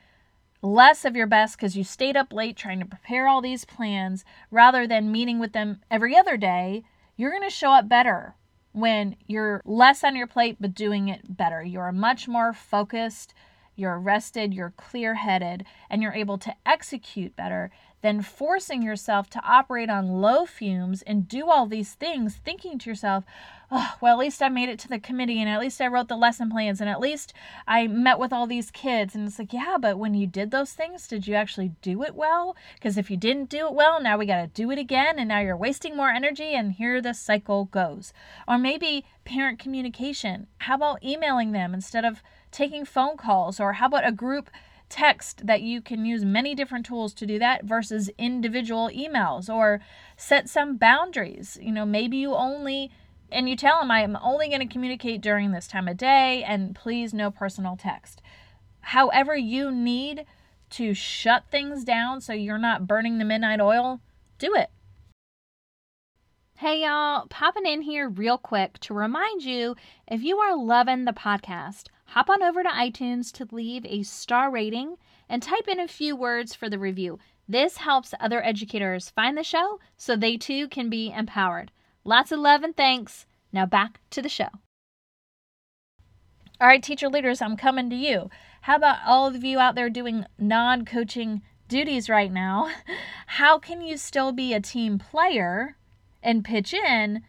less 0.61 1.05
of 1.05 1.17
your 1.17 1.27
best 1.27 1.57
because 1.57 1.77
you 1.77 1.85
stayed 1.85 2.17
up 2.17 2.33
late 2.33 2.57
trying 2.57 2.81
to 2.81 2.87
prepare 2.87 3.27
all 3.27 3.41
these 3.41 3.65
plans 3.65 4.25
rather 4.51 4.87
than 4.87 5.11
meeting 5.11 5.39
with 5.39 5.53
them 5.53 5.81
every 5.91 6.17
other 6.17 6.37
day, 6.37 6.85
you're 7.17 7.31
going 7.31 7.43
to 7.43 7.51
show 7.51 7.73
up 7.73 7.89
better 7.89 8.35
when 8.73 9.17
you're 9.27 9.63
less 9.65 10.03
on 10.03 10.17
your 10.17 10.27
plate 10.27 10.57
but 10.61 10.75
doing 10.75 11.09
it 11.09 11.37
better. 11.37 11.63
You're 11.63 11.93
much 11.93 12.27
more 12.27 12.53
focused, 12.53 13.35
you're 13.77 13.99
rested, 13.99 14.53
you're 14.53 14.75
clear 14.77 15.15
headed, 15.15 15.65
and 15.89 16.03
you're 16.03 16.13
able 16.13 16.39
to 16.39 16.55
execute 16.67 17.37
better 17.37 17.71
than 18.03 18.21
forcing 18.21 18.83
yourself 18.83 19.31
to 19.31 19.41
operate 19.45 19.89
on 19.89 20.21
low 20.21 20.45
fumes 20.45 21.03
and 21.03 21.29
do 21.29 21.49
all 21.49 21.67
these 21.67 21.95
things, 21.95 22.41
thinking 22.45 22.79
to 22.79 22.91
yourself, 22.91 23.25
oh, 23.73 23.95
well, 24.03 24.13
at 24.13 24.21
least 24.21 24.43
I 24.43 24.51
made 24.51 24.69
it 24.69 24.79
to 24.81 24.89
the 24.89 25.01
committee 25.01 25.41
and 25.41 25.49
at 25.49 25.59
least 25.59 25.81
I 25.81 25.87
wrote 25.87 26.09
the 26.09 26.17
lesson 26.17 26.51
plans 26.51 26.81
and 26.81 26.91
at 26.91 27.01
least 27.01 27.33
I 27.67 27.87
met 27.87 28.19
with 28.19 28.33
all 28.33 28.47
these 28.47 28.71
kids. 28.71 29.15
And 29.15 29.27
it's 29.27 29.39
like, 29.39 29.53
yeah, 29.53 29.79
but 29.81 29.99
when 29.99 30.13
you 30.13 30.27
did 30.27 30.51
those 30.51 30.73
things, 30.73 31.09
did 31.09 31.27
you 31.27 31.35
actually 31.35 31.73
do 31.81 32.03
it 32.03 32.15
well? 32.15 32.55
Because 32.75 32.99
if 32.99 33.11
you 33.11 33.17
didn't 33.17 33.49
do 33.49 33.67
it 33.67 33.73
well, 33.73 34.01
now 34.01 34.19
we 34.19 34.27
got 34.27 34.43
to 34.43 34.47
do 34.47 34.71
it 34.71 34.79
again 34.79 35.19
and 35.19 35.29
now 35.29 35.41
you're 35.41 35.57
wasting 35.57 35.97
more 35.97 36.11
energy 36.11 36.55
and 36.55 36.73
here 36.73 37.01
the 37.01 37.15
cycle 37.15 37.65
goes. 37.65 38.13
Or 38.47 38.59
maybe 38.59 39.07
parent 39.25 39.59
communication. 39.59 40.49
How 40.59 40.75
about 40.75 41.03
emailing 41.03 41.53
them 41.53 41.73
instead 41.73 42.05
of 42.05 42.23
taking 42.51 42.85
phone 42.85 43.17
calls? 43.17 43.59
Or 43.59 43.75
how 43.75 43.87
about 43.87 44.07
a 44.07 44.13
group? 44.13 44.51
text 44.89 45.47
that 45.47 45.63
you 45.63 45.81
can 45.81 46.05
use 46.05 46.23
many 46.23 46.55
different 46.55 46.85
tools 46.85 47.15
to 47.15 47.25
do 47.25 47.39
that 47.39 47.65
versus 47.65 48.11
individual 48.19 48.91
emails 48.95 49.49
or 49.49 49.81
set 50.19 50.51
some 50.51 50.77
boundaries. 50.77 51.57
You 51.63 51.73
know, 51.73 51.87
maybe 51.87 52.19
you 52.19 52.35
only 52.35 52.91
and 53.33 53.49
you 53.49 53.57
tell 53.57 53.81
them 53.81 53.91
I 53.91 54.03
am 54.03 54.19
only 54.23 54.49
going 54.49 54.61
to 54.61 54.73
communicate 54.73 55.21
during 55.21 55.53
this 55.53 55.67
time 55.67 55.89
of 55.89 55.97
day 55.97 56.45
and 56.45 56.75
please 56.75 57.15
no 57.15 57.31
personal 57.31 57.77
text. 57.77 58.21
However, 58.81 59.37
you 59.37 59.71
need 59.71 60.27
to 60.71 60.95
shut 60.95 61.45
things 61.51 61.85
down 61.85 62.21
so 62.21 62.33
you're 62.33 62.59
not 62.59 62.87
burning 62.87 63.19
the 63.19 63.25
midnight 63.25 63.61
oil, 63.61 64.01
do 64.39 64.55
it. 64.55 64.71
Hey 66.57 66.85
y'all, 66.85 67.27
popping 67.29 67.67
in 67.67 67.83
here 67.83 68.09
real 68.09 68.39
quick 68.39 68.79
to 68.81 68.95
remind 68.95 69.43
you 69.43 69.75
if 70.07 70.23
you 70.23 70.39
are 70.39 70.57
loving 70.57 71.05
the 71.05 71.13
podcast, 71.13 71.89
hop 72.05 72.31
on 72.31 72.43
over 72.43 72.63
to 72.63 72.69
iTunes 72.69 73.33
to 73.33 73.49
leave 73.51 73.85
a 73.87 74.05
star 74.05 74.51
rating 74.51 74.97
and 75.29 75.43
type 75.43 75.67
in 75.67 75.81
a 75.81 75.89
few 75.89 76.15
words 76.15 76.55
for 76.55 76.69
the 76.69 76.79
review. 76.79 77.19
This 77.49 77.79
helps 77.79 78.15
other 78.21 78.45
educators 78.45 79.11
find 79.11 79.37
the 79.37 79.43
show 79.43 79.81
so 79.97 80.15
they 80.15 80.37
too 80.37 80.69
can 80.69 80.89
be 80.89 81.11
empowered. 81.11 81.73
Lots 82.05 82.33
of 82.33 82.41
love 82.41 82.63
and 82.63 82.77
thanks. 82.77 83.27
Now 83.53 83.67
back 83.67 84.01
to 84.11 84.23
the 84.23 84.29
show. 84.29 84.49
All 86.61 86.69
right, 86.69 86.83
teacher 86.83 87.09
leaders, 87.09 87.43
I'm 87.43 87.57
coming 87.57 87.91
to 87.91 87.97
you. 87.97 88.31
How 88.63 88.77
about 88.77 88.99
all 89.07 89.27
of 89.27 89.43
you 89.43 89.59
out 89.59 89.75
there 89.75 89.91
doing 89.91 90.27
non 90.39 90.85
coaching 90.85 91.43
duties 91.69 92.09
right 92.09 92.33
now? 92.33 92.71
How 93.27 93.59
can 93.59 93.81
you 93.81 93.97
still 93.97 94.33
be 94.33 94.53
a 94.53 94.61
team 94.61 94.99
player 94.99 95.77
and 96.23 96.45
pitch 96.45 96.73
in 96.73 97.23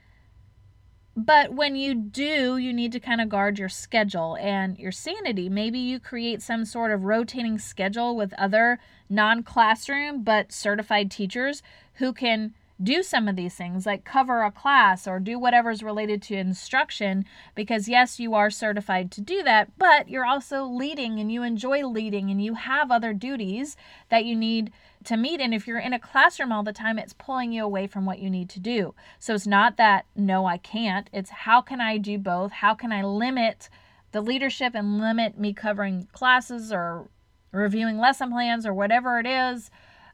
but 1.15 1.53
when 1.53 1.75
you 1.75 1.93
do, 1.93 2.57
you 2.57 2.73
need 2.73 2.91
to 2.93 2.99
kind 2.99 3.21
of 3.21 3.29
guard 3.29 3.59
your 3.59 3.69
schedule 3.69 4.35
and 4.37 4.77
your 4.79 4.91
sanity. 4.91 5.47
Maybe 5.47 5.77
you 5.77 5.99
create 5.99 6.41
some 6.41 6.65
sort 6.65 6.91
of 6.91 7.03
rotating 7.03 7.59
schedule 7.59 8.15
with 8.15 8.33
other 8.33 8.79
non 9.09 9.43
classroom 9.43 10.23
but 10.23 10.51
certified 10.51 11.11
teachers 11.11 11.61
who 11.95 12.13
can 12.13 12.55
do 12.81 13.03
some 13.03 13.27
of 13.27 13.35
these 13.35 13.53
things, 13.53 13.85
like 13.85 14.03
cover 14.03 14.43
a 14.43 14.51
class 14.51 15.07
or 15.07 15.19
do 15.19 15.37
whatever's 15.37 15.83
related 15.83 16.21
to 16.23 16.35
instruction, 16.35 17.25
because 17.55 17.87
yes, 17.87 18.19
you 18.19 18.33
are 18.33 18.49
certified 18.49 19.11
to 19.11 19.21
do 19.21 19.43
that, 19.43 19.77
but 19.77 20.09
you're 20.09 20.25
also 20.25 20.63
leading 20.63 21.19
and 21.19 21.31
you 21.31 21.43
enjoy 21.43 21.85
leading 21.85 22.29
and 22.29 22.43
you 22.43 22.55
have 22.55 22.91
other 22.91 23.13
duties 23.13 23.75
that 24.09 24.25
you 24.25 24.35
need 24.35 24.71
to 25.03 25.17
meet. 25.17 25.39
And 25.39 25.53
if 25.53 25.67
you're 25.67 25.79
in 25.79 25.93
a 25.93 25.99
classroom 25.99 26.51
all 26.51 26.63
the 26.63 26.73
time, 26.73 26.97
it's 26.97 27.13
pulling 27.13 27.51
you 27.51 27.63
away 27.63 27.87
from 27.87 28.05
what 28.05 28.19
you 28.19 28.29
need 28.29 28.49
to 28.49 28.59
do. 28.59 28.95
So 29.19 29.33
it's 29.33 29.47
not 29.47 29.77
that, 29.77 30.05
no, 30.15 30.45
I 30.45 30.57
can't. 30.57 31.09
It's 31.13 31.29
how 31.29 31.61
can 31.61 31.79
I 31.79 31.97
do 31.97 32.17
both? 32.17 32.51
How 32.51 32.73
can 32.73 32.91
I 32.91 33.03
limit 33.03 33.69
the 34.11 34.21
leadership 34.21 34.73
and 34.75 34.99
limit 34.99 35.37
me 35.37 35.53
covering 35.53 36.07
classes 36.11 36.71
or 36.71 37.09
reviewing 37.51 37.99
lesson 37.99 38.31
plans 38.31 38.65
or 38.65 38.73
whatever 38.73 39.19
it 39.19 39.27
is 39.27 39.69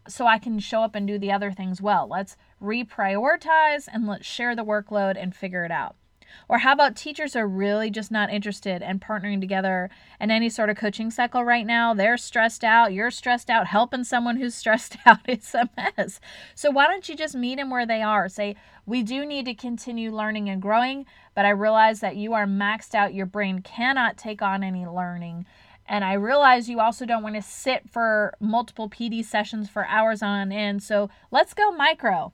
so 0.10 0.26
I 0.26 0.38
can 0.40 0.60
show 0.60 0.82
up 0.82 0.96
and 0.96 1.08
do 1.08 1.18
the 1.18 1.32
other 1.32 1.52
things 1.52 1.82
well? 1.82 2.08
Let's 2.10 2.36
reprioritize 2.62 3.88
and 3.92 4.08
let's 4.08 4.26
share 4.26 4.56
the 4.56 4.66
workload 4.66 5.22
and 5.22 5.36
figure 5.36 5.66
it 5.66 5.72
out. 5.72 5.96
Or 6.48 6.60
how 6.60 6.74
about 6.74 6.96
teachers 6.96 7.36
are 7.36 7.48
really 7.48 7.90
just 7.90 8.12
not 8.12 8.32
interested 8.32 8.82
in 8.82 9.00
partnering 9.00 9.40
together 9.40 9.90
in 10.20 10.32
any 10.32 10.50
sort 10.50 10.70
of 10.70 10.78
coaching 10.78 11.12
cycle 11.12 11.44
right 11.44 11.66
now? 11.66 11.94
They're 11.94 12.18
stressed 12.18 12.64
out, 12.64 12.94
you're 12.94 13.12
stressed 13.12 13.50
out, 13.50 13.68
helping 13.68 14.04
someone 14.04 14.38
who's 14.38 14.56
stressed 14.60 14.98
out, 15.06 15.20
it's 15.26 15.54
a 15.54 15.70
mess. 15.78 16.20
So 16.56 16.72
why 16.72 16.88
don't 16.88 17.08
you 17.08 17.16
just 17.16 17.36
meet 17.36 17.58
them 17.58 17.70
where 17.70 17.86
they 17.86 18.02
are? 18.02 18.30
Say, 18.30 18.56
we 18.86 19.04
do 19.04 19.26
need 19.26 19.46
to 19.46 19.54
continue 19.54 20.12
learning 20.12 20.50
and 20.50 20.62
growing, 20.62 21.06
but 21.36 21.46
I 21.46 21.50
realize 21.50 22.00
that 22.00 22.16
you 22.16 22.34
are 22.34 22.46
maxed 22.46 22.96
out, 22.96 23.14
your 23.14 23.26
brain 23.26 23.62
cannot 23.62 24.18
take 24.18 24.42
on 24.42 24.64
any 24.64 24.86
learning. 24.86 25.46
And 25.90 26.06
I 26.06 26.14
realize 26.14 26.70
you 26.70 26.80
also 26.80 27.06
don't 27.08 27.24
want 27.24 27.36
to 27.36 27.42
sit 27.42 27.90
for 27.90 28.36
multiple 28.40 28.90
PD 28.90 29.26
sessions 29.26 29.68
for 29.68 29.88
hours 29.88 30.22
on 30.22 30.52
end. 30.52 30.84
So 30.84 31.10
let's 31.32 31.56
go 31.56 31.72
micro. 31.72 32.32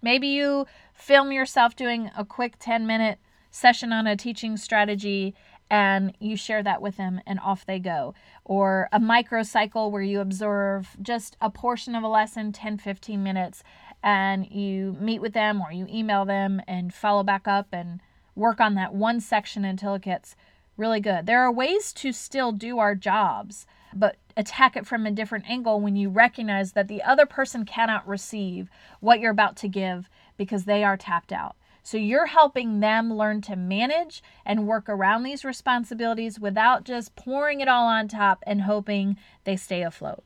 Maybe 0.00 0.28
you 0.28 0.66
film 0.94 1.32
yourself 1.32 1.74
doing 1.74 2.10
a 2.16 2.24
quick 2.24 2.54
10 2.60 2.86
minute 2.86 3.18
session 3.50 3.92
on 3.92 4.06
a 4.06 4.16
teaching 4.16 4.56
strategy 4.56 5.34
and 5.68 6.14
you 6.20 6.36
share 6.36 6.62
that 6.62 6.80
with 6.80 6.96
them 6.98 7.20
and 7.26 7.40
off 7.40 7.66
they 7.66 7.80
go. 7.80 8.14
Or 8.44 8.88
a 8.92 9.00
microcycle 9.00 9.90
where 9.90 10.02
you 10.02 10.20
observe 10.20 10.96
just 11.02 11.36
a 11.40 11.50
portion 11.50 11.96
of 11.96 12.04
a 12.04 12.08
lesson, 12.08 12.52
10, 12.52 12.78
15 12.78 13.22
minutes, 13.22 13.64
and 14.04 14.46
you 14.48 14.96
meet 15.00 15.20
with 15.20 15.32
them 15.32 15.60
or 15.60 15.72
you 15.72 15.86
email 15.90 16.24
them 16.24 16.60
and 16.68 16.94
follow 16.94 17.24
back 17.24 17.48
up 17.48 17.68
and 17.72 18.00
work 18.36 18.60
on 18.60 18.74
that 18.76 18.94
one 18.94 19.18
section 19.18 19.64
until 19.64 19.94
it 19.94 20.02
gets 20.02 20.36
really 20.82 21.00
good. 21.00 21.26
There 21.26 21.40
are 21.42 21.52
ways 21.52 21.92
to 21.92 22.12
still 22.12 22.50
do 22.50 22.80
our 22.80 22.96
jobs, 22.96 23.66
but 23.94 24.16
attack 24.36 24.76
it 24.76 24.84
from 24.84 25.06
a 25.06 25.12
different 25.12 25.48
angle 25.48 25.80
when 25.80 25.94
you 25.94 26.08
recognize 26.08 26.72
that 26.72 26.88
the 26.88 27.04
other 27.04 27.24
person 27.24 27.64
cannot 27.64 28.06
receive 28.08 28.68
what 28.98 29.20
you're 29.20 29.30
about 29.30 29.56
to 29.58 29.68
give 29.68 30.10
because 30.36 30.64
they 30.64 30.82
are 30.82 30.96
tapped 30.96 31.30
out. 31.30 31.54
So 31.84 31.96
you're 31.96 32.26
helping 32.26 32.80
them 32.80 33.14
learn 33.14 33.42
to 33.42 33.54
manage 33.54 34.24
and 34.44 34.66
work 34.66 34.88
around 34.88 35.22
these 35.22 35.44
responsibilities 35.44 36.40
without 36.40 36.82
just 36.82 37.14
pouring 37.14 37.60
it 37.60 37.68
all 37.68 37.86
on 37.86 38.08
top 38.08 38.42
and 38.44 38.62
hoping 38.62 39.16
they 39.44 39.54
stay 39.54 39.82
afloat. 39.82 40.24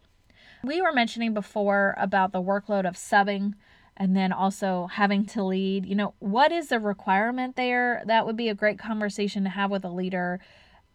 We 0.64 0.80
were 0.80 0.92
mentioning 0.92 1.34
before 1.34 1.94
about 1.98 2.32
the 2.32 2.42
workload 2.42 2.88
of 2.88 2.96
subbing 2.96 3.52
and 3.96 4.16
then 4.16 4.32
also 4.32 4.88
having 4.92 5.24
to 5.26 5.42
lead. 5.42 5.86
You 5.86 5.94
know, 5.94 6.14
what 6.18 6.52
is 6.52 6.68
the 6.68 6.78
requirement 6.78 7.56
there? 7.56 8.02
That 8.06 8.26
would 8.26 8.36
be 8.36 8.48
a 8.48 8.54
great 8.54 8.78
conversation 8.78 9.44
to 9.44 9.50
have 9.50 9.70
with 9.70 9.84
a 9.84 9.90
leader. 9.90 10.40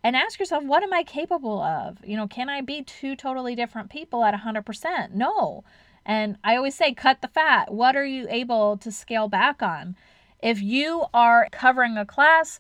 And 0.04 0.16
ask 0.16 0.40
yourself, 0.40 0.64
what 0.64 0.84
am 0.84 0.94
I 0.94 1.04
capable 1.04 1.62
of? 1.62 1.98
You 2.04 2.18
know, 2.18 2.28
can 2.28 2.50
I 2.50 2.62
be 2.62 2.84
two 2.84 3.16
totally 3.16 3.56
different 3.56 3.90
people 3.90 4.24
at 4.24 4.34
100%? 4.34 5.12
No. 5.12 5.64
And 6.06 6.38
I 6.44 6.56
always 6.56 6.76
say, 6.76 6.94
cut 6.94 7.22
the 7.22 7.28
fat. 7.28 7.72
What 7.72 7.96
are 7.96 8.06
you 8.06 8.28
able 8.30 8.78
to 8.78 8.92
scale 8.92 9.28
back 9.28 9.62
on? 9.62 9.96
If 10.42 10.62
you 10.62 11.06
are 11.14 11.48
covering 11.52 11.98
a 11.98 12.06
class, 12.06 12.60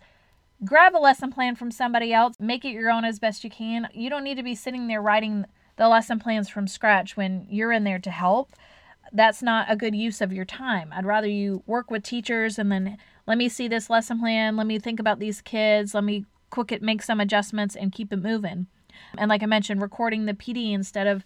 grab 0.63 0.95
a 0.95 0.99
lesson 0.99 1.31
plan 1.31 1.55
from 1.55 1.71
somebody 1.71 2.13
else, 2.13 2.35
make 2.39 2.63
it 2.63 2.73
your 2.73 2.91
own 2.91 3.05
as 3.05 3.19
best 3.19 3.43
you 3.43 3.49
can. 3.49 3.87
You 3.93 4.09
don't 4.11 4.23
need 4.23 4.37
to 4.37 4.43
be 4.43 4.53
sitting 4.53 4.85
there 4.85 5.01
writing 5.01 5.45
the 5.77 5.87
lesson 5.87 6.19
plans 6.19 6.47
from 6.47 6.67
scratch 6.67 7.17
when 7.17 7.47
you're 7.49 7.71
in 7.71 7.83
there 7.83 7.97
to 7.99 8.11
help. 8.11 8.51
That's 9.13 9.41
not 9.41 9.67
a 9.69 9.75
good 9.75 9.95
use 9.95 10.21
of 10.21 10.31
your 10.31 10.45
time. 10.45 10.91
I'd 10.93 11.05
rather 11.05 11.27
you 11.27 11.63
work 11.65 11.91
with 11.91 12.03
teachers 12.03 12.57
and 12.57 12.71
then 12.71 12.97
let 13.27 13.37
me 13.37 13.49
see 13.49 13.67
this 13.67 13.89
lesson 13.89 14.19
plan, 14.19 14.55
let 14.55 14.67
me 14.67 14.79
think 14.79 14.99
about 14.99 15.19
these 15.19 15.41
kids, 15.41 15.93
let 15.93 16.03
me 16.03 16.25
quick 16.49 16.71
it 16.71 16.81
make 16.81 17.01
some 17.01 17.19
adjustments 17.19 17.75
and 17.75 17.91
keep 17.91 18.11
it 18.11 18.21
moving. 18.21 18.67
And 19.17 19.29
like 19.29 19.43
I 19.43 19.47
mentioned, 19.47 19.81
recording 19.81 20.25
the 20.25 20.33
PD 20.33 20.73
instead 20.73 21.07
of 21.07 21.23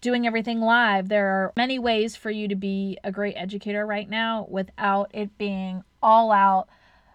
doing 0.00 0.26
everything 0.26 0.60
live. 0.60 1.08
There 1.08 1.28
are 1.28 1.52
many 1.56 1.78
ways 1.78 2.16
for 2.16 2.30
you 2.30 2.48
to 2.48 2.54
be 2.54 2.98
a 3.02 3.12
great 3.12 3.34
educator 3.36 3.84
right 3.84 4.08
now 4.08 4.46
without 4.48 5.10
it 5.12 5.36
being 5.38 5.82
all 6.02 6.30
out. 6.30 6.68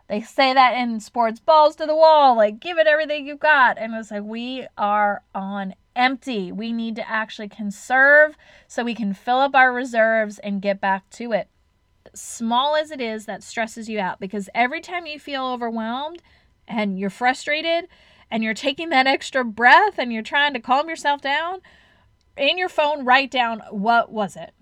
They 0.10 0.22
say 0.22 0.54
that 0.54 0.76
in 0.78 1.00
sports, 1.00 1.40
balls 1.40 1.76
to 1.78 1.86
the 1.86 1.96
wall, 1.96 2.36
like 2.36 2.60
give 2.60 2.78
it 2.78 2.88
everything 2.88 3.26
you've 3.26 3.40
got. 3.40 3.78
And 3.78 3.94
it's 3.96 4.12
like 4.12 4.24
we 4.24 4.68
are 4.78 5.24
on 5.34 5.76
empty. 5.96 6.52
We 6.52 6.72
need 6.72 6.96
to 6.96 7.10
actually 7.10 7.50
conserve 7.50 8.36
so 8.68 8.84
we 8.84 8.96
can 8.96 9.14
fill 9.14 9.40
up 9.40 9.56
our 9.56 9.74
reserves 9.74 10.40
and 10.40 10.62
get 10.62 10.82
back 10.82 11.10
to 11.12 11.32
it. 11.32 11.48
Small 12.14 12.76
as 12.76 12.92
it 12.92 13.02
is, 13.02 13.26
that 13.26 13.44
stresses 13.44 13.90
you 13.90 14.00
out 14.00 14.20
because 14.20 14.50
every 14.54 14.82
time 14.82 15.06
you 15.06 15.20
feel 15.20 15.46
overwhelmed 15.46 16.22
and 16.68 17.00
you're 17.00 17.10
frustrated 17.10 17.88
and 18.30 18.44
you're 18.44 18.54
taking 18.54 18.90
that 18.90 19.08
extra 19.08 19.44
breath 19.44 19.98
and 19.98 20.12
you're 20.12 20.22
trying 20.22 20.54
to 20.54 20.60
calm 20.60 20.90
yourself 20.90 21.22
down, 21.22 21.62
in 22.36 22.58
your 22.58 22.70
phone, 22.70 23.06
write 23.06 23.32
down 23.32 23.62
what 23.70 24.12
was 24.12 24.36
it? 24.36 24.54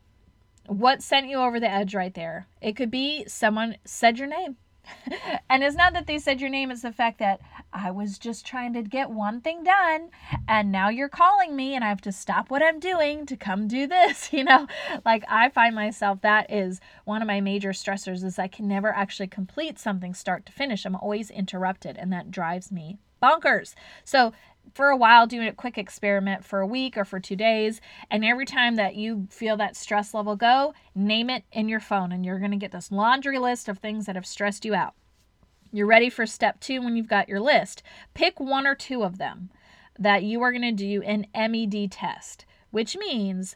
What 0.67 1.01
sent 1.01 1.27
you 1.27 1.37
over 1.37 1.59
the 1.59 1.71
edge 1.71 1.95
right 1.95 2.13
there? 2.13 2.47
It 2.61 2.75
could 2.75 2.91
be 2.91 3.25
someone 3.27 3.77
said 3.85 4.19
your 4.19 4.27
name. 4.27 4.57
and 5.49 5.63
it's 5.63 5.75
not 5.75 5.93
that 5.93 6.07
they 6.07 6.19
said 6.19 6.41
your 6.41 6.49
name, 6.49 6.71
it's 6.71 6.81
the 6.81 6.91
fact 6.91 7.19
that 7.19 7.41
I 7.73 7.91
was 7.91 8.17
just 8.17 8.45
trying 8.45 8.73
to 8.73 8.81
get 8.81 9.09
one 9.09 9.41
thing 9.41 9.63
done 9.63 10.09
and 10.47 10.71
now 10.71 10.89
you're 10.89 11.09
calling 11.09 11.55
me 11.55 11.75
and 11.75 11.83
I 11.83 11.89
have 11.89 12.01
to 12.01 12.11
stop 12.11 12.49
what 12.49 12.63
I'm 12.63 12.79
doing 12.79 13.25
to 13.27 13.37
come 13.37 13.67
do 13.67 13.87
this, 13.87 14.31
you 14.33 14.43
know? 14.43 14.67
Like 15.05 15.23
I 15.29 15.49
find 15.49 15.75
myself 15.75 16.21
that 16.21 16.51
is 16.51 16.79
one 17.05 17.21
of 17.21 17.27
my 17.27 17.41
major 17.41 17.71
stressors 17.71 18.23
is 18.23 18.39
I 18.39 18.47
can 18.47 18.67
never 18.67 18.89
actually 18.93 19.27
complete 19.27 19.79
something 19.79 20.13
start 20.13 20.45
to 20.47 20.51
finish. 20.51 20.85
I'm 20.85 20.95
always 20.95 21.29
interrupted 21.29 21.97
and 21.97 22.11
that 22.13 22.31
drives 22.31 22.71
me 22.71 22.97
bonkers. 23.21 23.75
So 24.03 24.33
for 24.73 24.89
a 24.89 24.97
while 24.97 25.27
doing 25.27 25.47
a 25.47 25.53
quick 25.53 25.77
experiment 25.77 26.45
for 26.45 26.59
a 26.59 26.67
week 26.67 26.97
or 26.97 27.05
for 27.05 27.19
two 27.19 27.35
days. 27.35 27.81
And 28.09 28.23
every 28.23 28.45
time 28.45 28.75
that 28.75 28.95
you 28.95 29.27
feel 29.29 29.57
that 29.57 29.75
stress 29.75 30.13
level 30.13 30.35
go, 30.35 30.73
name 30.95 31.29
it 31.29 31.43
in 31.51 31.67
your 31.67 31.79
phone, 31.79 32.11
and 32.11 32.25
you're 32.25 32.39
going 32.39 32.51
to 32.51 32.57
get 32.57 32.71
this 32.71 32.91
laundry 32.91 33.37
list 33.37 33.67
of 33.67 33.79
things 33.79 34.05
that 34.05 34.15
have 34.15 34.25
stressed 34.25 34.65
you 34.65 34.73
out. 34.73 34.93
You're 35.73 35.87
ready 35.87 36.09
for 36.09 36.25
step 36.25 36.59
two 36.59 36.81
when 36.81 36.95
you've 36.95 37.07
got 37.07 37.29
your 37.29 37.39
list. 37.39 37.81
Pick 38.13 38.39
one 38.39 38.67
or 38.67 38.75
two 38.75 39.03
of 39.03 39.17
them 39.17 39.49
that 39.97 40.23
you 40.23 40.41
are 40.41 40.51
going 40.51 40.61
to 40.61 40.71
do 40.71 41.01
an 41.03 41.27
MED 41.33 41.91
test, 41.91 42.45
which 42.71 42.97
means 42.97 43.55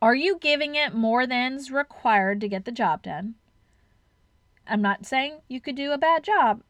are 0.00 0.14
you 0.14 0.38
giving 0.38 0.74
it 0.74 0.94
more 0.94 1.26
than's 1.26 1.70
required 1.70 2.40
to 2.40 2.48
get 2.48 2.64
the 2.64 2.72
job 2.72 3.02
done? 3.02 3.34
I'm 4.66 4.80
not 4.80 5.04
saying 5.04 5.40
you 5.48 5.60
could 5.60 5.74
do 5.74 5.92
a 5.92 5.98
bad 5.98 6.24
job. 6.24 6.62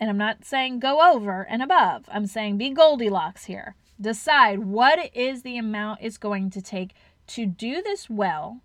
And 0.00 0.08
I'm 0.08 0.16
not 0.16 0.44
saying 0.44 0.78
go 0.78 1.12
over 1.12 1.42
and 1.42 1.60
above. 1.60 2.04
I'm 2.08 2.26
saying 2.26 2.56
be 2.56 2.70
Goldilocks 2.70 3.46
here. 3.46 3.74
Decide 4.00 4.60
what 4.60 5.10
is 5.12 5.42
the 5.42 5.58
amount 5.58 6.00
it's 6.00 6.18
going 6.18 6.50
to 6.50 6.62
take 6.62 6.94
to 7.28 7.44
do 7.46 7.82
this 7.82 8.08
well 8.08 8.62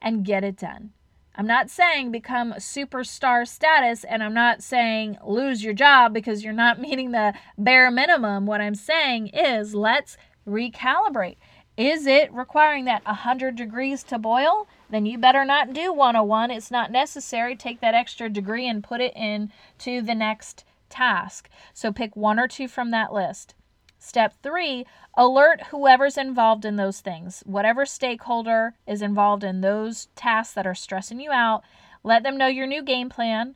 and 0.00 0.24
get 0.24 0.44
it 0.44 0.56
done. 0.56 0.92
I'm 1.34 1.46
not 1.46 1.68
saying 1.68 2.12
become 2.12 2.54
superstar 2.54 3.46
status 3.46 4.04
and 4.04 4.22
I'm 4.22 4.32
not 4.32 4.62
saying 4.62 5.18
lose 5.26 5.62
your 5.62 5.74
job 5.74 6.14
because 6.14 6.44
you're 6.44 6.52
not 6.52 6.80
meeting 6.80 7.10
the 7.10 7.34
bare 7.58 7.90
minimum. 7.90 8.46
What 8.46 8.60
I'm 8.60 8.76
saying 8.76 9.28
is 9.28 9.74
let's 9.74 10.16
recalibrate. 10.48 11.36
Is 11.76 12.06
it 12.06 12.32
requiring 12.32 12.86
that 12.86 13.04
100 13.04 13.54
degrees 13.54 14.02
to 14.04 14.18
boil? 14.18 14.66
Then 14.88 15.04
you 15.04 15.18
better 15.18 15.44
not 15.44 15.74
do 15.74 15.92
101. 15.92 16.50
It's 16.50 16.70
not 16.70 16.90
necessary. 16.90 17.54
Take 17.54 17.80
that 17.80 17.94
extra 17.94 18.30
degree 18.30 18.66
and 18.66 18.82
put 18.82 19.02
it 19.02 19.14
in 19.14 19.52
to 19.80 20.00
the 20.00 20.14
next 20.14 20.64
task. 20.88 21.48
So 21.72 21.92
pick 21.92 22.16
one 22.16 22.38
or 22.38 22.48
two 22.48 22.68
from 22.68 22.90
that 22.90 23.12
list. 23.12 23.54
Step 23.98 24.34
three, 24.42 24.86
alert 25.16 25.64
whoever's 25.70 26.16
involved 26.18 26.64
in 26.64 26.76
those 26.76 27.00
things. 27.00 27.42
Whatever 27.46 27.86
stakeholder 27.86 28.74
is 28.86 29.02
involved 29.02 29.42
in 29.42 29.60
those 29.62 30.06
tasks 30.14 30.54
that 30.54 30.66
are 30.66 30.74
stressing 30.74 31.20
you 31.20 31.32
out, 31.32 31.62
let 32.04 32.22
them 32.22 32.36
know 32.36 32.46
your 32.46 32.66
new 32.66 32.82
game 32.82 33.08
plan. 33.08 33.54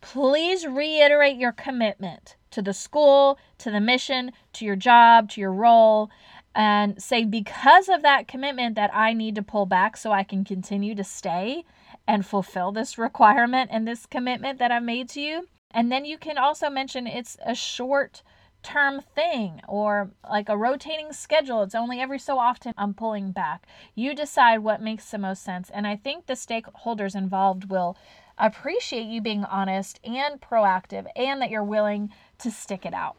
Please 0.00 0.66
reiterate 0.66 1.36
your 1.36 1.52
commitment 1.52 2.36
to 2.52 2.62
the 2.62 2.72
school, 2.72 3.38
to 3.58 3.70
the 3.70 3.80
mission, 3.80 4.32
to 4.54 4.64
your 4.64 4.76
job, 4.76 5.28
to 5.30 5.40
your 5.40 5.52
role, 5.52 6.10
and 6.54 7.02
say, 7.02 7.24
because 7.24 7.88
of 7.88 8.02
that 8.02 8.28
commitment, 8.28 8.76
that 8.76 8.94
I 8.94 9.12
need 9.12 9.34
to 9.34 9.42
pull 9.42 9.66
back 9.66 9.96
so 9.96 10.12
I 10.12 10.22
can 10.22 10.44
continue 10.44 10.94
to 10.94 11.04
stay 11.04 11.64
and 12.06 12.24
fulfill 12.24 12.72
this 12.72 12.98
requirement 12.98 13.70
and 13.72 13.86
this 13.86 14.06
commitment 14.06 14.58
that 14.58 14.70
I've 14.70 14.82
made 14.82 15.08
to 15.10 15.20
you. 15.20 15.48
And 15.74 15.90
then 15.90 16.04
you 16.04 16.18
can 16.18 16.38
also 16.38 16.68
mention 16.68 17.06
it's 17.06 17.36
a 17.44 17.54
short 17.54 18.22
term 18.62 19.00
thing 19.00 19.60
or 19.66 20.10
like 20.28 20.48
a 20.48 20.56
rotating 20.56 21.12
schedule. 21.12 21.62
It's 21.62 21.74
only 21.74 22.00
every 22.00 22.18
so 22.18 22.38
often 22.38 22.74
I'm 22.76 22.94
pulling 22.94 23.32
back. 23.32 23.66
You 23.94 24.14
decide 24.14 24.58
what 24.58 24.80
makes 24.80 25.10
the 25.10 25.18
most 25.18 25.42
sense. 25.42 25.70
And 25.70 25.86
I 25.86 25.96
think 25.96 26.26
the 26.26 26.34
stakeholders 26.34 27.16
involved 27.16 27.70
will 27.70 27.96
appreciate 28.38 29.06
you 29.06 29.20
being 29.20 29.44
honest 29.44 30.00
and 30.04 30.40
proactive 30.40 31.06
and 31.16 31.40
that 31.42 31.50
you're 31.50 31.64
willing 31.64 32.10
to 32.38 32.50
stick 32.50 32.86
it 32.86 32.94
out. 32.94 33.16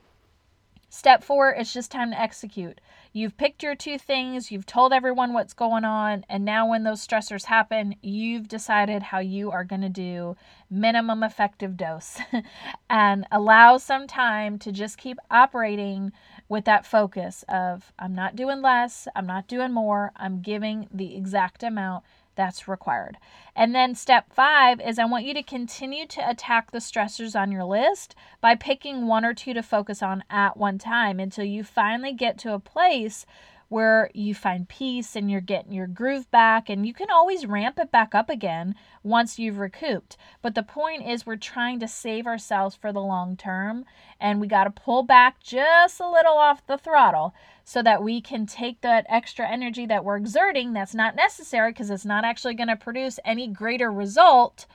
Step 0.96 1.24
four, 1.24 1.50
it's 1.50 1.74
just 1.74 1.90
time 1.90 2.12
to 2.12 2.22
execute. 2.22 2.80
You've 3.14 3.36
picked 3.36 3.64
your 3.64 3.74
two 3.74 3.98
things, 3.98 4.52
you've 4.52 4.68
told 4.68 4.94
everyone 4.94 5.34
what's 5.34 5.56
going 5.56 5.84
on, 5.84 6.24
and 6.30 6.46
now 6.46 6.70
when 6.70 6.84
those 6.84 7.06
stressors 7.06 7.46
happen, 7.46 7.96
you've 8.04 8.48
decided 8.48 9.02
how 9.02 9.18
you 9.18 9.50
are 9.50 9.64
going 9.64 9.82
to 9.82 9.90
do 9.90 10.36
minimum 10.70 11.24
effective 11.24 11.78
dose 11.78 12.20
and 12.92 13.26
allow 13.32 13.78
some 13.78 14.06
time 14.06 14.60
to 14.60 14.72
just 14.72 15.00
keep 15.00 15.18
operating 15.32 16.12
with 16.48 16.66
that 16.66 16.86
focus 16.86 17.44
of 17.50 17.92
I'm 17.98 18.14
not 18.14 18.36
doing 18.36 18.62
less, 18.62 19.08
I'm 19.16 19.26
not 19.26 19.48
doing 19.48 19.72
more, 19.72 20.12
I'm 20.16 20.42
giving 20.42 20.88
the 20.94 21.18
exact 21.18 21.64
amount 21.64 22.04
that's 22.36 22.68
required. 22.68 23.18
And 23.56 23.74
then 23.74 23.96
step 23.96 24.34
five 24.34 24.82
is 24.82 24.98
I 24.98 25.06
want 25.06 25.26
you 25.26 25.34
to 25.34 25.44
continue 25.44 26.08
to 26.08 26.30
attack 26.30 26.72
the 26.72 26.80
stressors 26.80 27.40
on 27.40 27.52
your 27.52 27.66
list 27.66 28.16
by 28.42 28.56
picking 28.56 29.08
one 29.08 29.26
or 29.26 29.34
two 29.34 29.54
to 29.54 29.64
focus 29.64 30.02
on 30.02 30.24
at 30.30 30.58
one 30.58 30.78
time 30.78 31.20
until 31.20 31.46
you 31.46 31.64
finally 31.64 32.14
get 32.14 32.38
to 32.40 32.54
a 32.54 32.60
place 32.60 33.26
where 33.74 34.12
you 34.14 34.36
find 34.36 34.70
peace 34.70 35.16
and 35.16 35.32
you're 35.32 35.42
getting 35.42 35.72
your 35.72 35.88
groove 35.88 36.30
back 36.30 36.70
and 36.70 36.86
you 36.86 36.94
can 36.94 37.10
always 37.10 37.48
ramp 37.48 37.80
it 37.80 37.92
back 37.92 38.14
up 38.14 38.30
again 38.30 38.76
once 39.02 39.40
you've 39.40 39.58
recouped. 39.58 40.16
But 40.44 40.54
the 40.54 40.62
point 40.62 41.08
is 41.08 41.26
we're 41.26 41.38
trying 41.38 41.80
to 41.80 41.88
save 41.88 42.28
ourselves 42.28 42.76
for 42.76 42.94
the 42.94 43.02
long 43.02 43.36
term 43.36 43.86
and 44.20 44.40
we 44.40 44.46
got 44.48 44.66
to 44.66 44.70
pull 44.70 45.02
back 45.02 45.40
just 45.40 46.00
a 46.00 46.08
little 46.08 46.38
off 46.38 46.68
the 46.68 46.78
throttle 46.78 47.34
so 47.64 47.82
that 47.82 48.04
we 48.04 48.22
can 48.22 48.46
take 48.46 48.82
that 48.82 49.08
extra 49.10 49.50
energy 49.50 49.88
that 49.88 50.06
we're 50.06 50.18
exerting 50.18 50.74
that's 50.74 50.94
not 50.94 51.16
necessary 51.16 51.72
because 51.72 51.90
it's 51.90 52.06
not 52.06 52.24
actually 52.24 52.54
going 52.54 52.70
to 52.70 52.76
produce 52.76 53.20
any 53.26 53.48
greater 53.48 53.92
result 53.92 54.68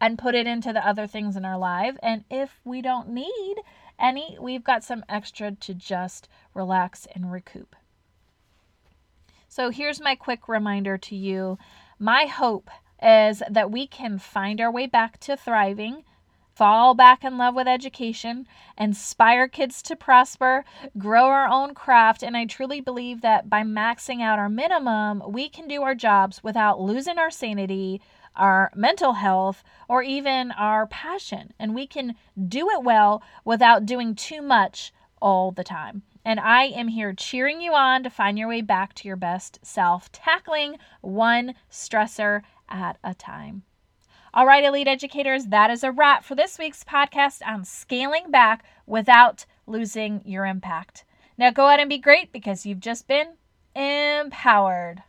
and 0.00 0.18
put 0.18 0.34
it 0.34 0.46
into 0.46 0.72
the 0.72 0.88
other 0.88 1.06
things 1.06 1.36
in 1.36 1.44
our 1.44 1.58
life. 1.58 1.98
And 2.02 2.24
if 2.30 2.60
we 2.64 2.80
don't 2.80 3.10
need 3.10 3.56
any, 3.98 4.38
we've 4.40 4.64
got 4.64 4.82
some 4.82 5.04
extra 5.06 5.52
to 5.52 5.74
just 5.74 6.30
relax 6.54 7.06
and 7.14 7.30
recoup. 7.30 7.76
So 9.50 9.70
here's 9.70 10.00
my 10.00 10.14
quick 10.14 10.46
reminder 10.46 10.98
to 10.98 11.16
you. 11.16 11.58
My 11.98 12.26
hope 12.26 12.70
is 13.02 13.42
that 13.50 13.70
we 13.70 13.86
can 13.86 14.18
find 14.18 14.60
our 14.60 14.70
way 14.70 14.86
back 14.86 15.18
to 15.20 15.38
thriving, 15.38 16.04
fall 16.54 16.94
back 16.94 17.24
in 17.24 17.38
love 17.38 17.54
with 17.54 17.66
education, 17.66 18.46
inspire 18.76 19.48
kids 19.48 19.80
to 19.82 19.96
prosper, 19.96 20.66
grow 20.98 21.24
our 21.24 21.48
own 21.48 21.74
craft, 21.74 22.22
and 22.22 22.36
I 22.36 22.44
truly 22.44 22.82
believe 22.82 23.22
that 23.22 23.48
by 23.48 23.62
maxing 23.62 24.20
out 24.20 24.38
our 24.38 24.50
minimum, 24.50 25.22
we 25.26 25.48
can 25.48 25.66
do 25.66 25.82
our 25.82 25.94
jobs 25.94 26.44
without 26.44 26.80
losing 26.80 27.18
our 27.18 27.30
sanity, 27.30 28.02
our 28.36 28.70
mental 28.74 29.14
health, 29.14 29.64
or 29.88 30.02
even 30.02 30.52
our 30.52 30.86
passion. 30.86 31.54
And 31.58 31.74
we 31.74 31.86
can 31.86 32.16
do 32.48 32.68
it 32.70 32.82
well 32.82 33.22
without 33.46 33.86
doing 33.86 34.14
too 34.14 34.42
much 34.42 34.92
all 35.22 35.52
the 35.52 35.64
time. 35.64 36.02
And 36.28 36.38
I 36.40 36.64
am 36.64 36.88
here 36.88 37.14
cheering 37.14 37.62
you 37.62 37.72
on 37.72 38.02
to 38.02 38.10
find 38.10 38.38
your 38.38 38.48
way 38.48 38.60
back 38.60 38.92
to 38.96 39.08
your 39.08 39.16
best 39.16 39.60
self, 39.62 40.12
tackling 40.12 40.76
one 41.00 41.54
stressor 41.70 42.42
at 42.68 42.98
a 43.02 43.14
time. 43.14 43.62
All 44.34 44.44
right, 44.44 44.62
elite 44.62 44.88
educators, 44.88 45.46
that 45.46 45.70
is 45.70 45.82
a 45.82 45.90
wrap 45.90 46.22
for 46.24 46.34
this 46.34 46.58
week's 46.58 46.84
podcast 46.84 47.40
on 47.46 47.64
scaling 47.64 48.30
back 48.30 48.62
without 48.84 49.46
losing 49.66 50.20
your 50.26 50.44
impact. 50.44 51.06
Now 51.38 51.50
go 51.50 51.68
out 51.68 51.80
and 51.80 51.88
be 51.88 51.96
great 51.96 52.30
because 52.30 52.66
you've 52.66 52.80
just 52.80 53.08
been 53.08 53.28
empowered. 53.74 55.04